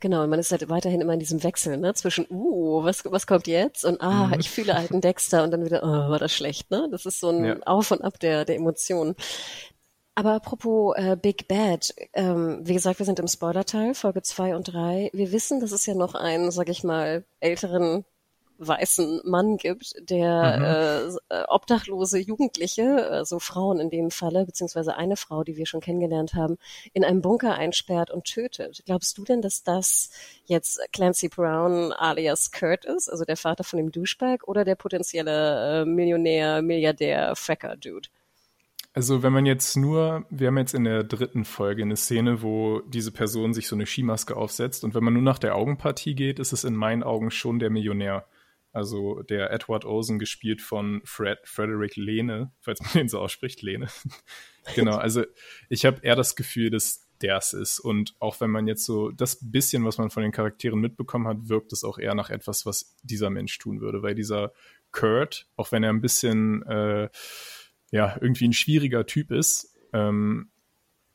[0.00, 1.94] Genau, und man ist halt weiterhin immer in diesem Wechsel, ne?
[1.94, 3.84] Zwischen, uh, was, was kommt jetzt?
[3.84, 4.40] Und ah, mhm.
[4.40, 6.88] ich fühle einen Dexter und dann wieder, oh, war das schlecht, ne?
[6.90, 7.56] Das ist so ein ja.
[7.66, 9.14] Auf und Ab der, der Emotionen.
[10.14, 14.72] Aber apropos äh, Big Bad, ähm, wie gesagt, wir sind im Spoiler-Teil, Folge zwei und
[14.72, 15.10] drei.
[15.12, 18.04] Wir wissen, dass es ja noch einen, sag ich mal, älteren
[18.58, 21.18] weißen Mann gibt, der mhm.
[21.28, 26.34] äh, obdachlose Jugendliche, also Frauen in dem Falle, beziehungsweise eine Frau, die wir schon kennengelernt
[26.34, 26.58] haben,
[26.92, 28.82] in einem Bunker einsperrt und tötet.
[28.86, 30.10] Glaubst du denn, dass das
[30.46, 35.82] jetzt Clancy Brown alias Kurt ist, also der Vater von dem Douchebag, oder der potenzielle
[35.82, 38.08] äh, Millionär, Milliardär, Fracker-Dude?
[38.94, 42.80] Also wenn man jetzt nur, wir haben jetzt in der dritten Folge eine Szene, wo
[42.80, 46.40] diese Person sich so eine Skimaske aufsetzt und wenn man nur nach der Augenpartie geht,
[46.40, 48.24] ist es in meinen Augen schon der Millionär.
[48.78, 53.88] Also der Edward Osen gespielt von Fred, Frederick Lehne, falls man den so ausspricht, Lehne.
[54.74, 55.24] genau, also
[55.68, 57.80] ich habe eher das Gefühl, dass der es ist.
[57.80, 61.48] Und auch wenn man jetzt so das bisschen, was man von den Charakteren mitbekommen hat,
[61.48, 64.02] wirkt es auch eher nach etwas, was dieser Mensch tun würde.
[64.02, 64.52] Weil dieser
[64.92, 67.08] Kurt, auch wenn er ein bisschen äh,
[67.90, 70.50] ja irgendwie ein schwieriger Typ ist, ähm,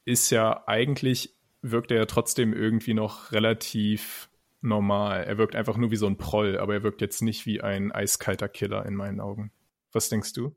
[0.03, 4.29] ist ja eigentlich wirkt er ja trotzdem irgendwie noch relativ
[4.63, 5.23] normal.
[5.23, 7.91] Er wirkt einfach nur wie so ein Proll, aber er wirkt jetzt nicht wie ein
[7.91, 9.51] eiskalter Killer in meinen Augen.
[9.91, 10.55] Was denkst du?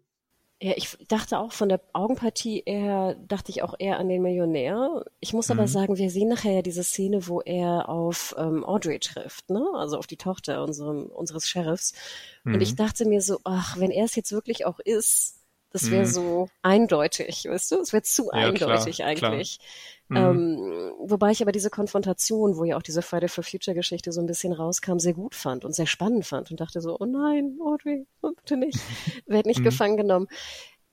[0.63, 5.05] Ja, ich dachte auch von der Augenpartie eher, dachte ich auch eher an den Millionär.
[5.21, 5.69] Ich muss aber mhm.
[5.69, 9.63] sagen, wir sehen nachher ja diese Szene, wo er auf ähm, Audrey trifft, ne?
[9.75, 11.93] Also auf die Tochter unserem, unseres Sheriffs.
[12.45, 12.55] Mhm.
[12.55, 12.77] Und ich mhm.
[12.77, 15.46] dachte mir so, ach, wenn er es jetzt wirklich auch ist,
[15.77, 16.11] das wäre mhm.
[16.11, 17.81] so eindeutig, weißt du?
[17.81, 19.59] Es wäre zu ja, eindeutig klar, eigentlich.
[20.09, 20.33] Klar.
[20.33, 20.59] Mhm.
[20.59, 24.23] Ähm, wobei ich aber diese Konfrontation, wo ja auch diese Friday for Future Geschichte so
[24.23, 27.59] ein bisschen rauskam, sehr gut fand und sehr spannend fand und dachte so, oh nein,
[27.63, 28.79] Audrey, oh, bitte nicht,
[29.27, 29.65] werd nicht mhm.
[29.65, 30.29] gefangen genommen.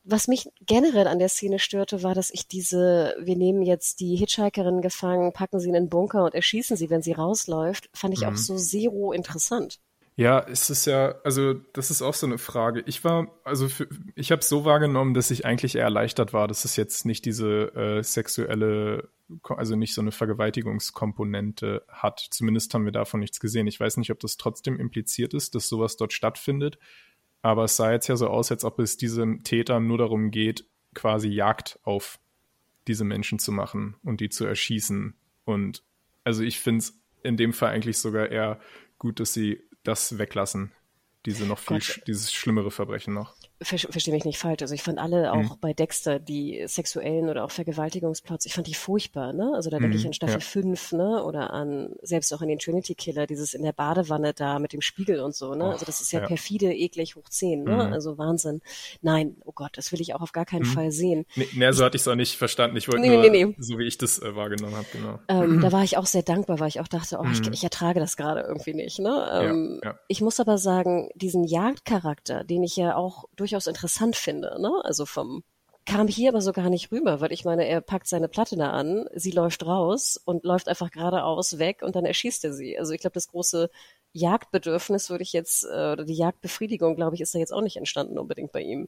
[0.04, 4.18] Was mich generell an der Szene störte, war, dass ich diese, wir nehmen jetzt die
[4.18, 8.22] Hitchhikerin gefangen, packen sie in den Bunker und erschießen sie, wenn sie rausläuft, fand ich
[8.22, 8.34] mhm.
[8.34, 9.80] auch so zero interessant.
[10.16, 12.84] Ja, es ist ja, also das ist auch so eine Frage.
[12.86, 16.66] Ich war, also für, ich habe so wahrgenommen, dass ich eigentlich eher erleichtert war, dass
[16.66, 19.10] es jetzt nicht diese äh, sexuelle,
[19.44, 22.28] also nicht so eine Vergewaltigungskomponente hat.
[22.30, 23.66] Zumindest haben wir davon nichts gesehen.
[23.66, 26.78] Ich weiß nicht, ob das trotzdem impliziert ist, dass sowas dort stattfindet.
[27.42, 30.66] Aber es sah jetzt ja so aus, als ob es diesem Täter nur darum geht,
[30.94, 32.20] quasi Jagd auf
[32.88, 35.16] diese Menschen zu machen und die zu erschießen.
[35.46, 35.84] Und
[36.24, 38.60] also ich finde es in dem Fall eigentlich sogar eher
[39.00, 40.72] gut, dass sie das weglassen.
[41.26, 42.04] Diese noch viel, Gott.
[42.08, 44.62] dieses schlimmere Verbrechen noch verstehe mich nicht falsch.
[44.62, 45.58] Also ich fand alle auch mhm.
[45.62, 49.52] bei Dexter die sexuellen oder auch Vergewaltigungsplots, ich fand die furchtbar, ne?
[49.56, 50.40] Also da denke ich mhm, an Staffel ja.
[50.40, 51.24] 5, ne?
[51.24, 54.82] Oder an selbst auch an den Trinity Killer, dieses in der Badewanne da mit dem
[54.82, 55.66] Spiegel und so, ne?
[55.66, 57.72] also das ist ja, ja, perfide, eklig hoch 10, ne?
[57.72, 57.94] Mhm.
[57.94, 58.62] Also Wahnsinn.
[59.02, 60.74] Nein, oh Gott, das will ich auch auf gar keinen mhm.
[60.74, 61.26] Fall sehen.
[61.36, 62.78] Nee, nee so hatte ich es auch nicht verstanden.
[62.78, 65.20] Ich wollte nee, nur, nee, so wie ich das äh, wahrgenommen habe, genau.
[65.28, 67.54] Ähm, da war ich auch sehr dankbar, weil ich auch dachte, oh, ich, mhm.
[67.54, 69.30] ich ertrage das gerade irgendwie nicht, ne?
[69.34, 74.58] Ähm, ja, ich muss aber sagen, diesen Jagdcharakter, den ich ja auch durchaus interessant finde.
[74.60, 74.72] Ne?
[74.84, 75.44] Also vom
[75.86, 78.72] kam hier aber so gar nicht rüber, weil ich meine, er packt seine Platte da
[78.72, 82.80] an, sie läuft raus und läuft einfach geradeaus weg und dann erschießt er sie.
[82.80, 83.70] Also ich glaube, das große
[84.14, 87.76] Jagdbedürfnis würde ich jetzt, äh, oder die Jagdbefriedigung, glaube ich, ist da jetzt auch nicht
[87.76, 88.88] entstanden unbedingt bei ihm.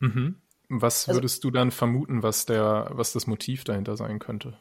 [0.00, 0.40] Mhm.
[0.68, 4.58] Was also würdest also, du dann vermuten, was der, was das Motiv dahinter sein könnte?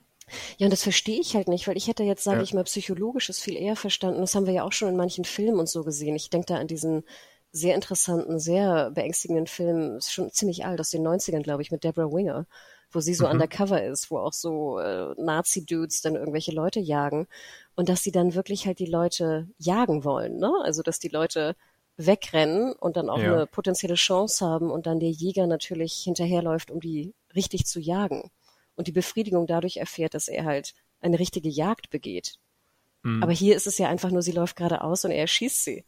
[0.59, 2.43] Ja, und das verstehe ich halt nicht, weil ich hätte jetzt, sage ja.
[2.43, 4.21] ich mal, psychologisches viel eher verstanden.
[4.21, 6.15] Das haben wir ja auch schon in manchen Filmen und so gesehen.
[6.15, 7.03] Ich denke da an diesen
[7.51, 11.83] sehr interessanten, sehr beängstigenden Film, ist schon ziemlich alt, aus den 90ern, glaube ich, mit
[11.83, 12.45] Deborah Winger,
[12.91, 13.33] wo sie so mhm.
[13.33, 17.27] undercover ist, wo auch so äh, Nazi-Dudes dann irgendwelche Leute jagen
[17.75, 20.51] und dass sie dann wirklich halt die Leute jagen wollen, ne?
[20.63, 21.55] Also, dass die Leute
[21.97, 23.33] wegrennen und dann auch ja.
[23.33, 28.31] eine potenzielle Chance haben und dann der Jäger natürlich hinterherläuft, um die richtig zu jagen
[28.75, 32.35] und die Befriedigung dadurch erfährt, dass er halt eine richtige Jagd begeht.
[33.03, 33.21] Mhm.
[33.21, 35.85] Aber hier ist es ja einfach nur, sie läuft geradeaus und er erschießt sie.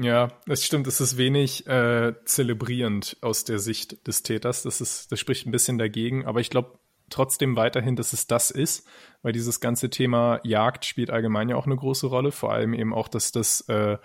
[0.00, 0.86] Ja, das stimmt.
[0.86, 4.62] Es ist wenig äh, zelebrierend aus der Sicht des Täters.
[4.62, 6.24] Das ist, das spricht ein bisschen dagegen.
[6.26, 6.78] Aber ich glaube
[7.10, 8.88] trotzdem weiterhin, dass es das ist,
[9.22, 12.32] weil dieses ganze Thema Jagd spielt allgemein ja auch eine große Rolle.
[12.32, 13.98] Vor allem eben auch, dass das äh,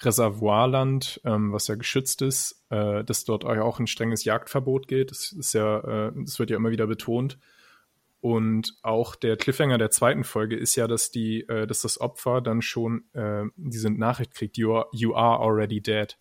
[0.00, 5.10] Reservoirland, ähm, was ja geschützt ist, äh, dass dort auch ein strenges Jagdverbot gilt.
[5.10, 7.38] Das ist ja, äh, das wird ja immer wieder betont.
[8.24, 12.40] Und auch der Cliffhanger der zweiten Folge ist ja, dass die, äh, dass das Opfer
[12.40, 16.16] dann schon äh, diese Nachricht kriegt, you are, you are already dead.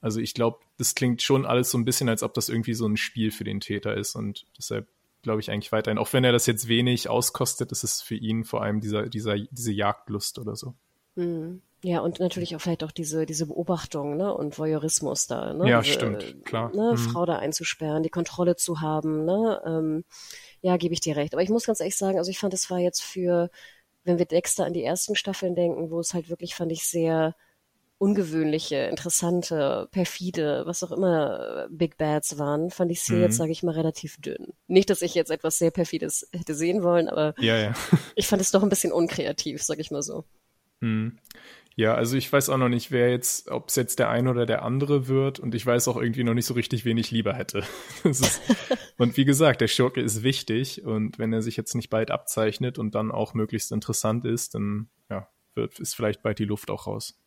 [0.00, 2.86] Also ich glaube, das klingt schon alles so ein bisschen, als ob das irgendwie so
[2.86, 4.88] ein Spiel für den Täter ist und deshalb
[5.20, 8.44] glaube ich eigentlich weiterhin, auch wenn er das jetzt wenig auskostet, ist es für ihn
[8.44, 10.72] vor allem dieser, dieser, diese Jagdlust oder so.
[11.16, 11.60] Mhm.
[11.84, 15.68] Ja, und natürlich auch vielleicht auch diese, diese Beobachtung, ne, und Voyeurismus da, ne?
[15.68, 16.70] Ja, diese, stimmt, klar.
[16.74, 16.96] Ne, mhm.
[16.96, 20.04] Frau da einzusperren, die Kontrolle zu haben, ne, ähm,
[20.62, 21.34] ja, gebe ich dir recht.
[21.34, 23.50] Aber ich muss ganz ehrlich sagen, also ich fand, es war jetzt für,
[24.04, 27.34] wenn wir Dexter an die ersten Staffeln denken, wo es halt wirklich, fand ich, sehr
[27.98, 33.22] ungewöhnliche, interessante, perfide, was auch immer äh, Big Bads waren, fand ich sie mhm.
[33.22, 34.54] jetzt, sage ich mal, relativ dünn.
[34.66, 37.74] Nicht, dass ich jetzt etwas sehr perfides hätte sehen wollen, aber ja, ja.
[38.16, 40.24] ich fand es doch ein bisschen unkreativ, sag ich mal so.
[40.80, 41.16] Mhm.
[41.74, 44.44] Ja, also ich weiß auch noch nicht, wer jetzt, ob es jetzt der eine oder
[44.44, 47.34] der andere wird und ich weiß auch irgendwie noch nicht so richtig, wen ich lieber
[47.34, 47.64] hätte.
[48.04, 48.40] Ist,
[48.98, 52.78] und wie gesagt, der Schurke ist wichtig und wenn er sich jetzt nicht bald abzeichnet
[52.78, 56.86] und dann auch möglichst interessant ist, dann ja, wird, ist vielleicht bald die Luft auch
[56.86, 57.18] raus.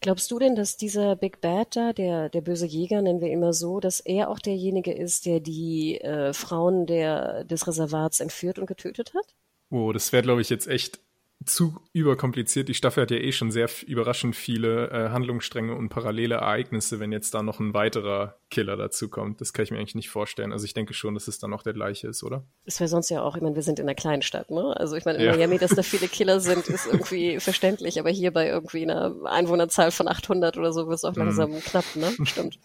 [0.00, 3.52] Glaubst du denn, dass dieser Big Bad da, der, der böse Jäger, nennen wir immer
[3.52, 8.66] so, dass er auch derjenige ist, der die äh, Frauen der, des Reservats entführt und
[8.66, 9.34] getötet hat?
[9.70, 11.00] Oh, das wäre, glaube ich, jetzt echt
[11.46, 12.68] zu überkompliziert.
[12.68, 17.12] Die Staffel hat ja eh schon sehr überraschend viele äh, Handlungsstränge und parallele Ereignisse, wenn
[17.12, 19.40] jetzt da noch ein weiterer Killer dazu kommt.
[19.40, 20.52] Das kann ich mir eigentlich nicht vorstellen.
[20.52, 22.44] Also ich denke schon, dass es dann auch der gleiche ist, oder?
[22.64, 24.74] Das wäre sonst ja auch, ich meine, wir sind in einer kleinen Stadt, ne?
[24.76, 25.36] Also ich meine, in ja.
[25.36, 29.90] Miami, dass da viele Killer sind, ist irgendwie verständlich, aber hier bei irgendwie einer Einwohnerzahl
[29.90, 31.22] von 800 oder so wird es auch mhm.
[31.22, 31.60] langsam mm.
[31.60, 32.12] knapp, ne?
[32.24, 32.58] Stimmt.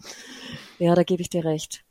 [0.78, 1.84] Ja, da gebe ich dir recht.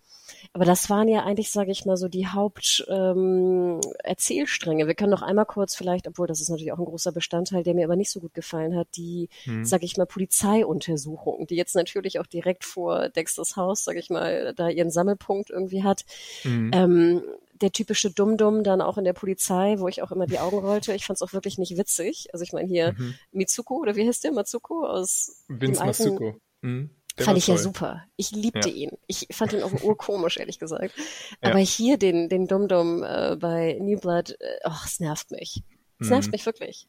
[0.52, 4.82] Aber das waren ja eigentlich, sage ich mal, so die Haupterzählstränge.
[4.82, 7.62] Ähm, Wir können noch einmal kurz vielleicht, obwohl das ist natürlich auch ein großer Bestandteil,
[7.64, 9.64] der mir aber nicht so gut gefallen hat, die, hm.
[9.64, 14.56] sage ich mal, Polizeiuntersuchung, die jetzt natürlich auch direkt vor Dexters Haus, sage ich mal,
[14.56, 16.04] da ihren Sammelpunkt irgendwie hat.
[16.41, 16.72] Hm.
[16.74, 17.22] Ähm,
[17.62, 20.93] der typische Dumm-Dumm dann auch in der Polizei, wo ich auch immer die Augen rollte.
[20.93, 22.28] Ich fand es auch wirklich nicht witzig.
[22.34, 23.16] Also ich meine hier mhm.
[23.32, 24.32] Mitsuko, oder wie heißt der?
[24.32, 26.36] Matsuko aus Vince Matsuko.
[26.62, 26.89] Mhm.
[27.20, 27.55] Der fand ich toll.
[27.55, 28.03] ja super.
[28.15, 28.76] Ich liebte ja.
[28.76, 28.91] ihn.
[29.07, 30.93] Ich fand ihn auch urkomisch, ehrlich gesagt.
[31.41, 31.65] Aber ja.
[31.65, 35.63] hier den, den Dum-Dum äh, bei New Blood, äh, oh, es nervt mich.
[35.99, 36.13] Es mhm.
[36.13, 36.88] nervt mich wirklich.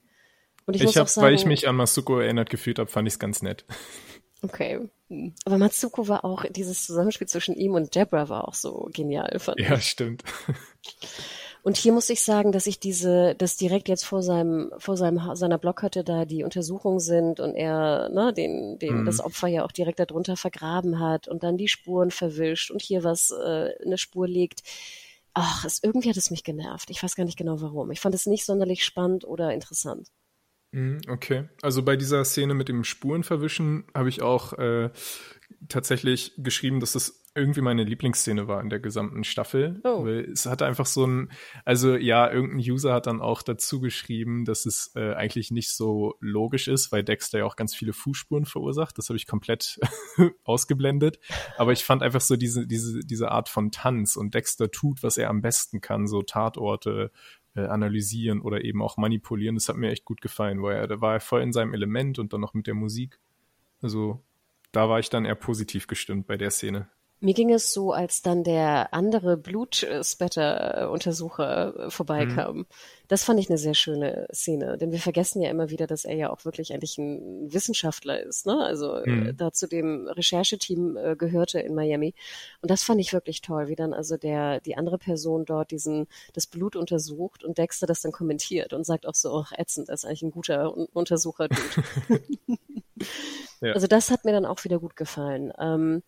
[0.67, 2.91] Und ich, ich muss hab, auch sagen, weil ich mich an Masuko erinnert gefühlt habe,
[2.91, 3.65] fand ich es ganz nett.
[4.43, 4.81] Okay.
[5.45, 9.59] Aber Matsuko war auch, dieses Zusammenspiel zwischen ihm und Deborah war auch so genial, fand
[9.59, 9.71] ja, ich.
[9.71, 10.25] Ja, stimmt.
[11.63, 15.35] Und hier muss ich sagen, dass ich diese, dass direkt jetzt vor seinem, vor seinem,
[15.35, 19.07] seiner Blockhütte da die Untersuchungen sind und er, ne, den, den, mhm.
[19.07, 23.05] das Opfer ja auch direkt darunter vergraben hat und dann die Spuren verwischt und hier
[23.05, 24.63] was, äh, eine Spur legt.
[25.35, 26.91] Ach, es, irgendwie hat es mich genervt.
[26.91, 27.91] Ich weiß gar nicht genau warum.
[27.91, 30.09] Ich fand es nicht sonderlich spannend oder interessant.
[30.73, 31.49] Mhm, okay.
[31.63, 34.91] Also bei dieser Szene mit dem Spurenverwischen habe ich auch äh,
[35.69, 39.81] tatsächlich geschrieben, dass das irgendwie meine Lieblingsszene war in der gesamten Staffel.
[39.85, 40.05] Oh.
[40.05, 41.31] Weil es hatte einfach so ein,
[41.65, 46.17] also ja, irgendein User hat dann auch dazu geschrieben, dass es äh, eigentlich nicht so
[46.21, 48.99] logisch ist, weil Dexter ja auch ganz viele Fußspuren verursacht.
[48.99, 49.79] Das habe ich komplett
[50.45, 51.21] ausgeblendet.
[51.57, 55.17] Aber ich fand einfach so diese, diese, diese Art von Tanz und Dexter tut, was
[55.17, 57.13] er am besten kann, so Tatorte
[57.55, 59.55] äh, analysieren oder eben auch manipulieren.
[59.55, 62.19] Das hat mir echt gut gefallen, weil er, da war er voll in seinem Element
[62.19, 63.21] und dann noch mit der Musik.
[63.83, 64.23] Also
[64.73, 66.89] da war ich dann eher positiv gestimmt bei der Szene.
[67.23, 72.57] Mir ging es so, als dann der andere Blutspatter-Untersucher äh, vorbeikam.
[72.57, 72.65] Mhm.
[73.09, 76.17] Das fand ich eine sehr schöne Szene, denn wir vergessen ja immer wieder, dass er
[76.17, 78.65] ja auch wirklich eigentlich ein Wissenschaftler ist, ne?
[78.65, 79.37] Also äh, mhm.
[79.37, 82.15] da zu dem Rechercheteam äh, gehörte in Miami.
[82.63, 86.07] Und das fand ich wirklich toll, wie dann also der die andere Person dort diesen
[86.33, 90.05] das Blut untersucht und Dexter das dann kommentiert und sagt auch so, ach, ätzend, das
[90.05, 91.49] ist eigentlich ein guter Untersucher.
[93.61, 93.73] ja.
[93.73, 95.53] Also das hat mir dann auch wieder gut gefallen.
[95.59, 96.03] Ähm,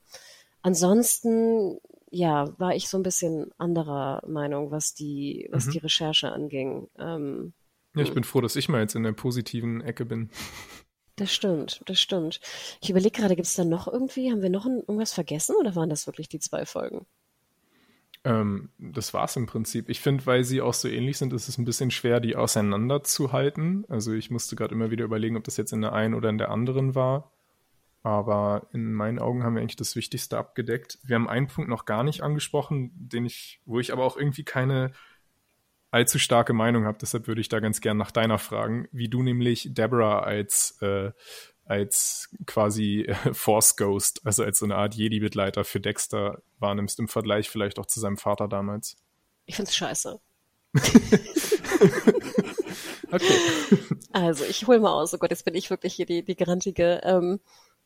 [0.63, 1.79] Ansonsten,
[2.11, 5.71] ja, war ich so ein bisschen anderer Meinung, was die, was mhm.
[5.73, 6.89] die Recherche anging.
[6.99, 7.53] Ähm,
[7.95, 10.31] ja, ich bin froh, dass ich mal jetzt in der positiven Ecke bin.
[11.17, 12.41] Das stimmt, das stimmt.
[12.81, 15.77] Ich überlege gerade, gibt es da noch irgendwie, haben wir noch ein, irgendwas vergessen oder
[15.77, 17.07] waren das wirklich die zwei Folgen?
[18.25, 19.89] Ähm, das war's im Prinzip.
[19.89, 23.85] Ich finde, weil sie auch so ähnlich sind, ist es ein bisschen schwer, die auseinanderzuhalten.
[23.89, 26.39] Also ich musste gerade immer wieder überlegen, ob das jetzt in der einen oder in
[26.39, 27.32] der anderen war.
[28.03, 30.99] Aber in meinen Augen haben wir eigentlich das Wichtigste abgedeckt.
[31.05, 34.45] Wir haben einen Punkt noch gar nicht angesprochen, den ich, wo ich aber auch irgendwie
[34.45, 34.93] keine
[35.93, 36.99] allzu starke Meinung habe.
[37.01, 41.13] Deshalb würde ich da ganz gern nach deiner fragen, wie du nämlich Deborah als äh,
[41.65, 47.09] als quasi äh, Force Ghost, also als so eine Art Jedi-Begleiter für Dexter wahrnimmst, im
[47.09, 48.97] Vergleich vielleicht auch zu seinem Vater damals.
[49.47, 50.21] Ich find's scheiße.
[53.13, 53.39] okay.
[54.13, 55.15] Also, ich hol mal aus.
[55.15, 57.01] Oh Gott, jetzt bin ich wirklich hier die, die Grantige.
[57.05, 57.41] Ähm,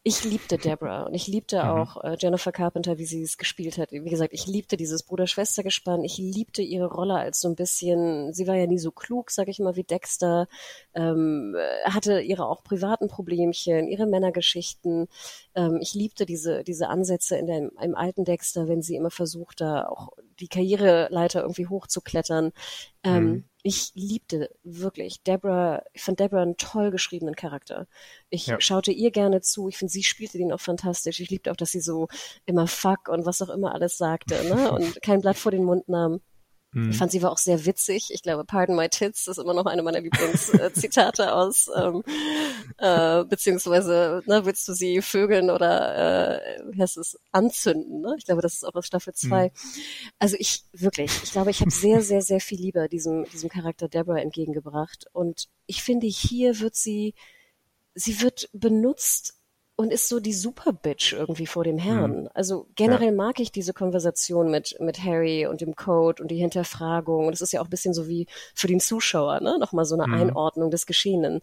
[0.06, 1.68] ich liebte Deborah und ich liebte mhm.
[1.68, 3.90] auch äh, Jennifer Carpenter, wie sie es gespielt hat.
[3.90, 6.04] Wie gesagt, ich liebte dieses Bruder-Schwester-Gespann.
[6.04, 9.48] Ich liebte ihre Rolle als so ein bisschen, sie war ja nie so klug, sag
[9.48, 10.46] ich mal, wie Dexter,
[10.94, 15.08] ähm, hatte ihre auch privaten Problemchen, ihre Männergeschichten.
[15.56, 19.60] Ähm, ich liebte diese, diese Ansätze in dem, im alten Dexter, wenn sie immer versucht,
[19.60, 22.52] da auch die Karriereleiter irgendwie hochzuklettern.
[23.02, 27.88] Ähm, mhm ich liebte wirklich Deborah, ich fand Deborah einen toll geschriebenen Charakter.
[28.30, 28.60] Ich ja.
[28.60, 31.18] schaute ihr gerne zu, ich finde, sie spielte den auch fantastisch.
[31.18, 32.06] Ich liebte auch, dass sie so
[32.44, 34.70] immer fuck und was auch immer alles sagte, ne?
[34.76, 36.20] Und kein Blatt vor den Mund nahm.
[36.72, 36.90] Mhm.
[36.90, 38.10] Ich fand sie war auch sehr witzig.
[38.10, 42.02] Ich glaube, Pardon My Tits ist immer noch eine meiner Lieblingszitate aus, ähm,
[42.78, 48.14] äh, beziehungsweise, ne, willst du sie vögeln oder, äh, wie heißt es, anzünden, ne?
[48.18, 49.46] Ich glaube, das ist auch aus Staffel 2.
[49.46, 49.50] Mhm.
[50.18, 53.88] Also ich, wirklich, ich glaube, ich habe sehr, sehr, sehr viel Liebe diesem, diesem Charakter
[53.88, 55.06] Deborah entgegengebracht.
[55.12, 57.14] Und ich finde, hier wird sie,
[57.94, 59.35] sie wird benutzt
[59.76, 62.22] und ist so die Superbitch irgendwie vor dem Herrn.
[62.22, 62.28] Mhm.
[62.32, 63.14] Also generell ja.
[63.14, 67.26] mag ich diese Konversation mit, mit Harry und dem Code und die Hinterfragung.
[67.26, 69.58] Und es ist ja auch ein bisschen so wie für den Zuschauer, ne?
[69.60, 70.14] Nochmal so eine mhm.
[70.14, 71.42] Einordnung des Geschehenen.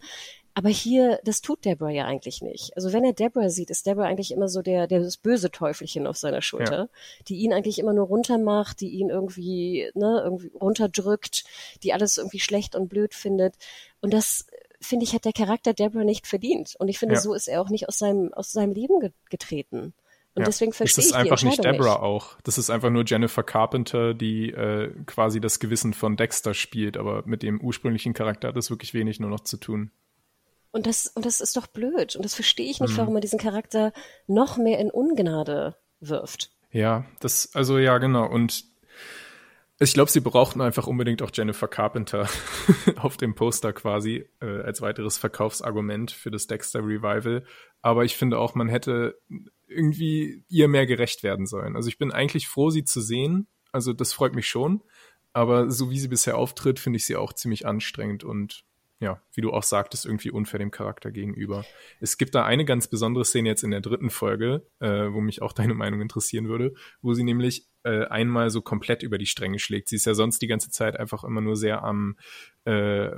[0.56, 2.76] Aber hier, das tut Deborah ja eigentlich nicht.
[2.76, 6.06] Also wenn er Deborah sieht, ist Deborah eigentlich immer so der, der das böse Teufelchen
[6.06, 6.90] auf seiner Schulter, ja.
[7.28, 11.44] die ihn eigentlich immer nur runtermacht, die ihn irgendwie, ne, irgendwie runterdrückt,
[11.82, 13.56] die alles irgendwie schlecht und blöd findet.
[14.00, 14.46] Und das
[14.84, 16.76] finde ich, hat der Charakter Deborah nicht verdient.
[16.78, 17.22] Und ich finde, ja.
[17.22, 19.94] so ist er auch nicht aus seinem, aus seinem Leben getreten.
[20.36, 20.46] Und ja.
[20.46, 22.02] deswegen verstehe ich Das ist einfach nicht Deborah nicht.
[22.02, 22.38] auch.
[22.44, 27.24] Das ist einfach nur Jennifer Carpenter, die äh, quasi das Gewissen von Dexter spielt, aber
[27.26, 29.92] mit dem ursprünglichen Charakter hat das wirklich wenig nur noch zu tun.
[30.72, 32.16] Und das, und das ist doch blöd.
[32.16, 32.98] Und das verstehe ich nicht, mhm.
[32.98, 33.94] warum man diesen Charakter
[34.26, 36.50] noch mehr in Ungnade wirft.
[36.72, 38.28] Ja, das, also ja, genau.
[38.28, 38.66] Und
[39.80, 42.30] ich glaube, sie brauchten einfach unbedingt auch Jennifer Carpenter
[42.98, 47.44] auf dem Poster quasi äh, als weiteres Verkaufsargument für das Dexter Revival.
[47.82, 49.20] Aber ich finde auch, man hätte
[49.68, 51.76] irgendwie ihr mehr gerecht werden sollen.
[51.76, 53.48] Also ich bin eigentlich froh, sie zu sehen.
[53.72, 54.84] Also das freut mich schon.
[55.34, 58.64] Aber so wie sie bisher auftritt, finde ich sie auch ziemlich anstrengend und
[59.00, 61.66] ja, wie du auch sagtest, irgendwie unfair dem Charakter gegenüber.
[62.00, 65.42] Es gibt da eine ganz besondere Szene jetzt in der dritten Folge, äh, wo mich
[65.42, 69.60] auch deine Meinung interessieren würde, wo sie nämlich äh, einmal so komplett über die Stränge
[69.60, 69.90] schlägt.
[69.90, 72.18] Sie ist ja sonst die ganze Zeit einfach immer nur sehr am
[72.66, 73.12] äh,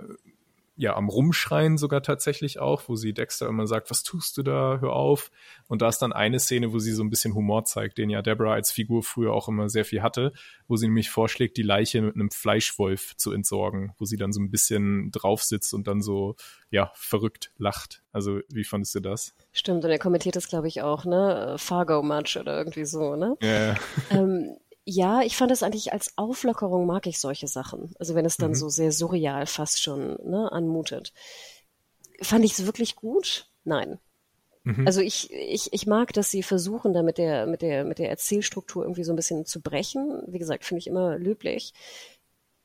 [0.77, 4.79] ja am Rumschreien sogar tatsächlich auch, wo sie Dexter immer sagt, was tust du da,
[4.81, 5.31] hör auf.
[5.67, 8.21] Und da ist dann eine Szene, wo sie so ein bisschen Humor zeigt, den ja
[8.21, 10.33] Deborah als Figur früher auch immer sehr viel hatte,
[10.67, 14.41] wo sie nämlich vorschlägt, die Leiche mit einem Fleischwolf zu entsorgen, wo sie dann so
[14.41, 16.35] ein bisschen drauf sitzt und dann so,
[16.69, 18.03] ja, verrückt lacht.
[18.11, 19.33] Also, wie fandest du das?
[19.53, 21.55] Stimmt, und er kommentiert das, glaube ich, auch, ne?
[21.57, 23.37] Fargo Match oder irgendwie so, ne?
[23.41, 23.47] Ja.
[23.49, 23.77] Yeah.
[24.11, 27.93] Ähm, ja, ich fand es eigentlich als Auflockerung mag ich solche Sachen.
[27.99, 28.55] Also wenn es dann mhm.
[28.55, 31.11] so sehr surreal fast schon ne, anmutet.
[32.21, 33.49] Fand ich es wirklich gut?
[33.63, 33.99] Nein.
[34.63, 34.85] Mhm.
[34.85, 38.09] Also ich, ich, ich mag, dass sie versuchen, da mit der, mit der, mit der
[38.09, 40.21] Erzählstruktur irgendwie so ein bisschen zu brechen.
[40.27, 41.73] Wie gesagt, finde ich immer löblich.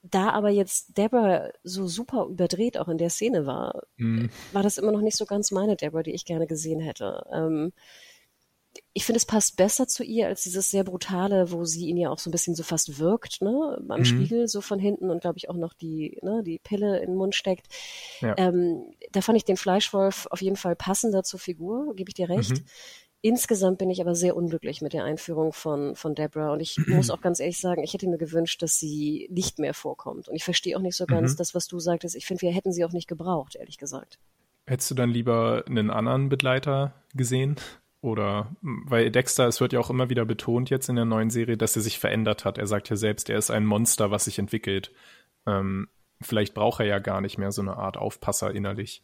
[0.03, 4.31] Da aber jetzt Deborah so super überdreht auch in der Szene war, mhm.
[4.53, 7.27] war das immer noch nicht so ganz meine Deborah, die ich gerne gesehen hätte.
[7.33, 7.73] Ähm,
[8.93, 12.11] ich finde, es passt besser zu ihr als dieses sehr brutale, wo sie ihn ja
[12.11, 14.05] auch so ein bisschen so fast wirkt, ne, am mhm.
[14.05, 17.17] Spiegel so von hinten und glaube ich auch noch die, ne, die Pille in den
[17.17, 17.67] Mund steckt.
[18.21, 18.35] Ja.
[18.37, 22.29] Ähm, da fand ich den Fleischwolf auf jeden Fall passender zur Figur, gebe ich dir
[22.29, 22.51] recht.
[22.51, 22.65] Mhm.
[23.23, 27.11] Insgesamt bin ich aber sehr unglücklich mit der Einführung von, von Deborah und ich muss
[27.11, 30.29] auch ganz ehrlich sagen, ich hätte mir gewünscht, dass sie nicht mehr vorkommt.
[30.29, 31.37] Und ich verstehe auch nicht so ganz mhm.
[31.37, 32.17] das, was du sagtest.
[32.17, 34.19] Ich finde, wir hätten sie auch nicht gebraucht, ehrlich gesagt.
[34.67, 37.57] Hättest du dann lieber einen anderen Begleiter gesehen?
[38.03, 41.59] Oder weil Dexter, es wird ja auch immer wieder betont jetzt in der neuen Serie,
[41.59, 42.57] dass er sich verändert hat.
[42.57, 44.91] Er sagt ja selbst, er ist ein Monster, was sich entwickelt.
[45.47, 45.89] Ähm,
[46.21, 49.03] vielleicht braucht er ja gar nicht mehr so eine Art Aufpasser innerlich.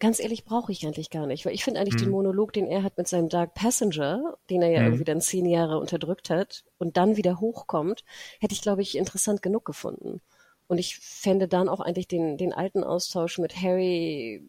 [0.00, 2.06] Ganz ehrlich brauche ich eigentlich gar nicht, weil ich finde eigentlich hm.
[2.06, 4.86] den Monolog, den er hat mit seinem Dark Passenger, den er ja hm.
[4.86, 8.04] irgendwie dann zehn Jahre unterdrückt hat und dann wieder hochkommt,
[8.40, 10.20] hätte ich, glaube ich, interessant genug gefunden.
[10.66, 14.42] Und ich fände dann auch eigentlich den, den alten Austausch mit Harry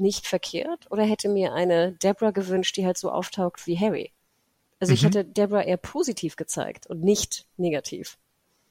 [0.00, 4.12] nicht verkehrt oder hätte mir eine Deborah gewünscht, die halt so auftaugt wie Harry.
[4.80, 4.94] Also mhm.
[4.94, 8.18] ich hätte Deborah eher positiv gezeigt und nicht negativ.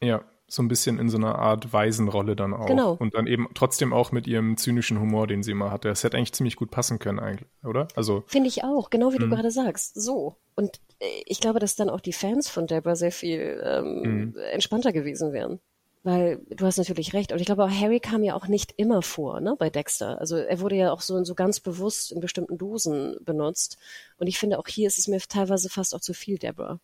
[0.01, 2.65] Ja, so ein bisschen in so einer Art Waisenrolle dann auch.
[2.65, 2.93] Genau.
[2.93, 5.87] Und dann eben trotzdem auch mit ihrem zynischen Humor, den sie immer hatte.
[5.87, 7.87] Das hätte eigentlich ziemlich gut passen können, eigentlich, oder?
[7.95, 8.23] Also.
[8.27, 9.31] Finde ich auch, genau wie du mhm.
[9.31, 9.99] gerade sagst.
[9.99, 10.37] So.
[10.55, 14.35] Und äh, ich glaube, dass dann auch die Fans von Deborah sehr viel ähm, mhm.
[14.51, 15.59] entspannter gewesen wären.
[16.03, 17.33] Weil du hast natürlich recht.
[17.33, 20.19] Und ich glaube, Harry kam ja auch nicht immer vor, ne, bei Dexter.
[20.19, 23.77] Also er wurde ja auch so, so ganz bewusst in bestimmten Dosen benutzt.
[24.17, 26.79] Und ich finde, auch hier ist es mir teilweise fast auch zu viel, Deborah.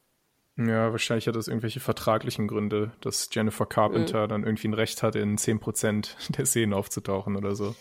[0.57, 4.30] Ja, wahrscheinlich hat das irgendwelche vertraglichen Gründe, dass Jennifer Carpenter mhm.
[4.30, 7.76] dann irgendwie ein Recht hat, in 10% der Szenen aufzutauchen oder so.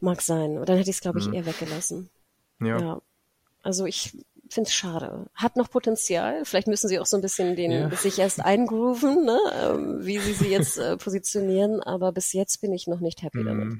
[0.00, 0.58] Mag sein.
[0.58, 1.34] Und dann hätte ich es, glaube ich, mhm.
[1.34, 2.10] eher weggelassen.
[2.60, 2.78] Ja.
[2.78, 3.02] ja.
[3.62, 4.16] Also ich
[4.50, 5.26] finde es schade.
[5.34, 6.44] Hat noch Potenzial.
[6.44, 7.90] Vielleicht müssen sie auch so ein bisschen den ja.
[7.96, 9.38] sich erst eingrooven, ne?
[9.62, 11.82] Ähm, wie sie sie jetzt äh, positionieren.
[11.82, 13.46] Aber bis jetzt bin ich noch nicht happy mm.
[13.46, 13.78] damit.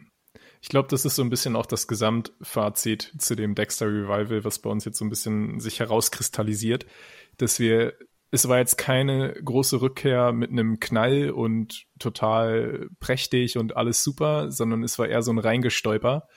[0.61, 4.59] Ich glaube, das ist so ein bisschen auch das Gesamtfazit zu dem Dexter Revival, was
[4.59, 6.87] bei uns jetzt so ein bisschen sich herauskristallisiert,
[7.37, 7.95] dass wir
[8.31, 14.51] es war jetzt keine große Rückkehr mit einem Knall und total prächtig und alles super,
[14.51, 16.29] sondern es war eher so ein Reingestolper.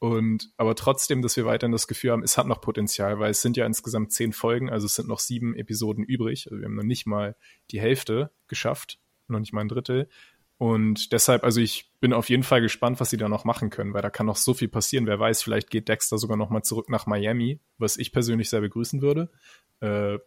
[0.00, 3.42] Und aber trotzdem, dass wir weiterhin das Gefühl haben, es hat noch Potenzial, weil es
[3.42, 6.46] sind ja insgesamt zehn Folgen, also es sind noch sieben Episoden übrig.
[6.46, 7.36] Also wir haben noch nicht mal
[7.70, 9.00] die Hälfte geschafft.
[9.26, 10.08] noch nicht mal ein Drittel.
[10.56, 13.94] Und deshalb, also ich bin auf jeden Fall gespannt, was sie da noch machen können,
[13.94, 15.06] weil da kann noch so viel passieren.
[15.06, 18.60] Wer weiß, vielleicht geht Dexter sogar noch mal zurück nach Miami, was ich persönlich sehr
[18.60, 19.30] begrüßen würde.
[19.80, 20.18] Äh,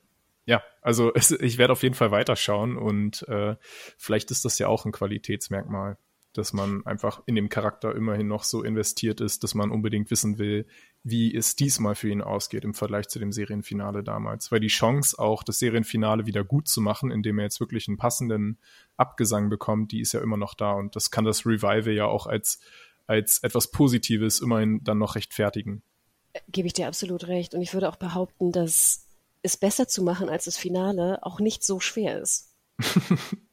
[0.45, 3.55] ja, also es, ich werde auf jeden Fall weiterschauen und äh,
[3.97, 5.97] vielleicht ist das ja auch ein Qualitätsmerkmal
[6.33, 10.37] dass man einfach in dem Charakter immerhin noch so investiert ist, dass man unbedingt wissen
[10.37, 10.65] will,
[11.03, 14.51] wie es diesmal für ihn ausgeht im Vergleich zu dem Serienfinale damals.
[14.51, 17.97] Weil die Chance auch, das Serienfinale wieder gut zu machen, indem er jetzt wirklich einen
[17.97, 18.59] passenden
[18.97, 20.71] Abgesang bekommt, die ist ja immer noch da.
[20.73, 22.59] Und das kann das Revival ja auch als,
[23.07, 25.81] als etwas Positives immerhin dann noch rechtfertigen.
[26.49, 27.53] Gebe ich dir absolut recht.
[27.53, 29.07] Und ich würde auch behaupten, dass
[29.41, 32.53] es besser zu machen als das Finale auch nicht so schwer ist.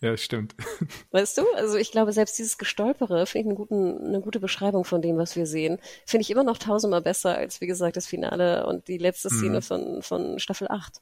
[0.00, 0.54] Ja, stimmt.
[1.12, 1.42] Weißt du?
[1.54, 5.16] Also ich glaube, selbst dieses Gestolpere finde ich eine, guten, eine gute Beschreibung von dem,
[5.16, 5.78] was wir sehen.
[6.06, 9.38] Finde ich immer noch tausendmal besser als, wie gesagt, das Finale und die letzte mhm.
[9.38, 9.62] Szene mhm.
[9.62, 11.00] von, von Staffel 8.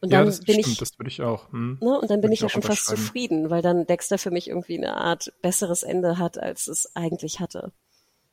[0.00, 1.50] Und dann ja, das bin stimmt, ich, das würde ich auch.
[1.52, 1.78] Hm.
[1.80, 4.76] Ne, und dann bin ich ja schon fast zufrieden, weil dann Dexter für mich irgendwie
[4.76, 7.72] eine Art besseres Ende hat, als es eigentlich hatte.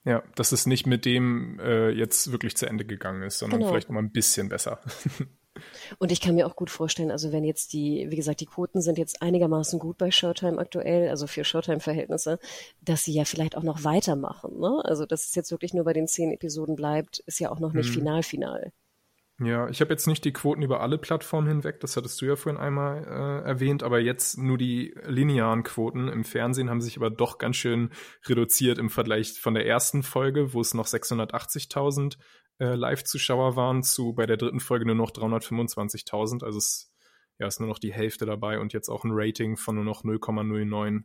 [0.03, 3.71] Ja, dass es nicht mit dem äh, jetzt wirklich zu Ende gegangen ist, sondern genau.
[3.71, 4.81] vielleicht noch mal ein bisschen besser.
[5.99, 8.81] Und ich kann mir auch gut vorstellen, also wenn jetzt die, wie gesagt, die Quoten
[8.81, 12.39] sind jetzt einigermaßen gut bei Showtime aktuell, also für Showtime-Verhältnisse,
[12.81, 14.59] dass sie ja vielleicht auch noch weitermachen.
[14.59, 14.81] Ne?
[14.85, 17.73] Also dass es jetzt wirklich nur bei den zehn Episoden bleibt, ist ja auch noch
[17.73, 17.93] nicht hm.
[17.93, 18.71] final final.
[19.39, 22.35] Ja, ich habe jetzt nicht die Quoten über alle Plattformen hinweg, das hattest du ja
[22.35, 27.09] vorhin einmal äh, erwähnt, aber jetzt nur die linearen Quoten im Fernsehen haben sich aber
[27.09, 27.89] doch ganz schön
[28.27, 32.17] reduziert im Vergleich von der ersten Folge, wo es noch 680.000
[32.59, 36.43] äh, Live-Zuschauer waren, zu bei der dritten Folge nur noch 325.000.
[36.43, 36.93] Also es
[37.39, 40.03] ja, ist nur noch die Hälfte dabei und jetzt auch ein Rating von nur noch
[40.03, 41.03] 0,09.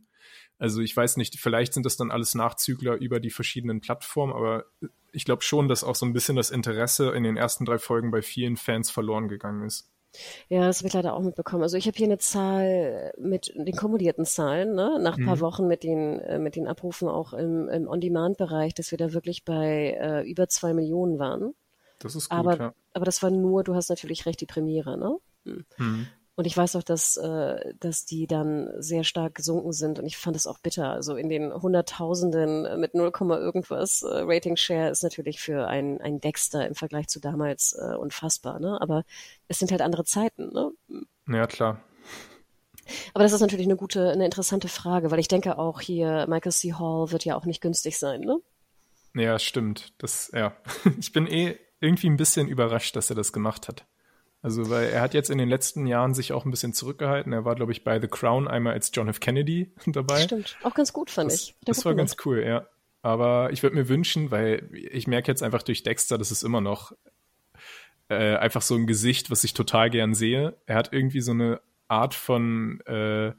[0.57, 4.65] Also ich weiß nicht, vielleicht sind das dann alles Nachzügler über die verschiedenen Plattformen, aber
[5.11, 8.11] ich glaube schon, dass auch so ein bisschen das Interesse in den ersten drei Folgen
[8.11, 9.89] bei vielen Fans verloren gegangen ist.
[10.47, 11.63] Ja, das habe ich leider auch mitbekommen.
[11.63, 14.99] Also ich habe hier eine Zahl mit den kumulierten Zahlen, ne?
[14.99, 15.41] nach ein paar mhm.
[15.41, 19.45] Wochen mit den, äh, mit den Abrufen auch im, im On-Demand-Bereich, dass wir da wirklich
[19.45, 21.53] bei äh, über zwei Millionen waren.
[21.99, 22.73] Das ist gut, aber, ja.
[22.93, 25.17] aber das war nur, du hast natürlich recht, die Premiere, ne?
[25.45, 25.65] Hm.
[25.77, 26.07] Mhm.
[26.39, 30.15] Und ich weiß auch, dass, äh, dass die dann sehr stark gesunken sind und ich
[30.15, 30.89] fand es auch bitter.
[30.89, 36.21] Also in den Hunderttausenden mit 0, irgendwas äh, Rating Share ist natürlich für ein, ein
[36.21, 38.61] Dexter im Vergleich zu damals äh, unfassbar.
[38.61, 38.79] Ne?
[38.79, 39.03] Aber
[39.49, 40.53] es sind halt andere Zeiten.
[40.53, 40.71] Ne?
[41.27, 41.83] Ja, klar.
[43.13, 46.53] Aber das ist natürlich eine gute, eine interessante Frage, weil ich denke auch hier, Michael
[46.53, 46.71] C.
[46.71, 48.39] Hall wird ja auch nicht günstig sein, ne?
[49.13, 49.91] Ja, stimmt.
[49.97, 50.55] Das, ja.
[50.99, 53.85] Ich bin eh irgendwie ein bisschen überrascht, dass er das gemacht hat.
[54.41, 57.33] Also, weil er hat jetzt in den letzten Jahren sich auch ein bisschen zurückgehalten.
[57.33, 59.19] Er war, glaube ich, bei The Crown einmal als John F.
[59.19, 60.21] Kennedy dabei.
[60.21, 61.55] Stimmt, auch ganz gut, fand das, ich.
[61.67, 62.67] Der das war ganz cool, ja.
[63.01, 66.61] Aber ich würde mir wünschen, weil ich merke jetzt einfach durch Dexter, das ist immer
[66.61, 66.91] noch
[68.09, 70.57] äh, einfach so ein Gesicht, was ich total gern sehe.
[70.65, 73.33] Er hat irgendwie so eine Art von, äh,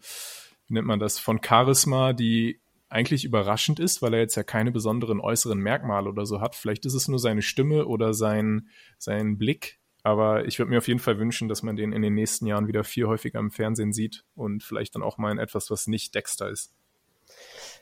[0.66, 4.72] wie nennt man das, von Charisma, die eigentlich überraschend ist, weil er jetzt ja keine
[4.72, 6.56] besonderen äußeren Merkmale oder so hat.
[6.56, 10.88] Vielleicht ist es nur seine Stimme oder sein, sein Blick, aber ich würde mir auf
[10.88, 13.92] jeden Fall wünschen, dass man den in den nächsten Jahren wieder viel häufiger im Fernsehen
[13.92, 16.72] sieht und vielleicht dann auch mal in etwas, was nicht Dexter ist.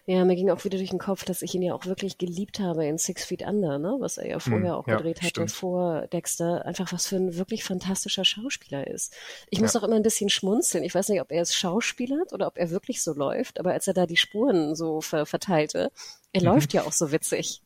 [0.06, 2.60] Ja, mir ging auch wieder durch den Kopf, dass ich ihn ja auch wirklich geliebt
[2.60, 3.96] habe in Six Feet Under, ne?
[4.00, 5.52] was er ja vorher hm, auch ja, gedreht hatte stimmt.
[5.52, 6.64] vor Dexter.
[6.64, 9.14] Einfach was für ein wirklich fantastischer Schauspieler ist.
[9.50, 9.62] Ich ja.
[9.62, 10.82] muss auch immer ein bisschen schmunzeln.
[10.82, 13.86] Ich weiß nicht, ob er es schauspielert oder ob er wirklich so läuft, aber als
[13.86, 15.92] er da die Spuren so ver verteilte,
[16.32, 16.46] er mhm.
[16.46, 17.60] läuft ja auch so witzig.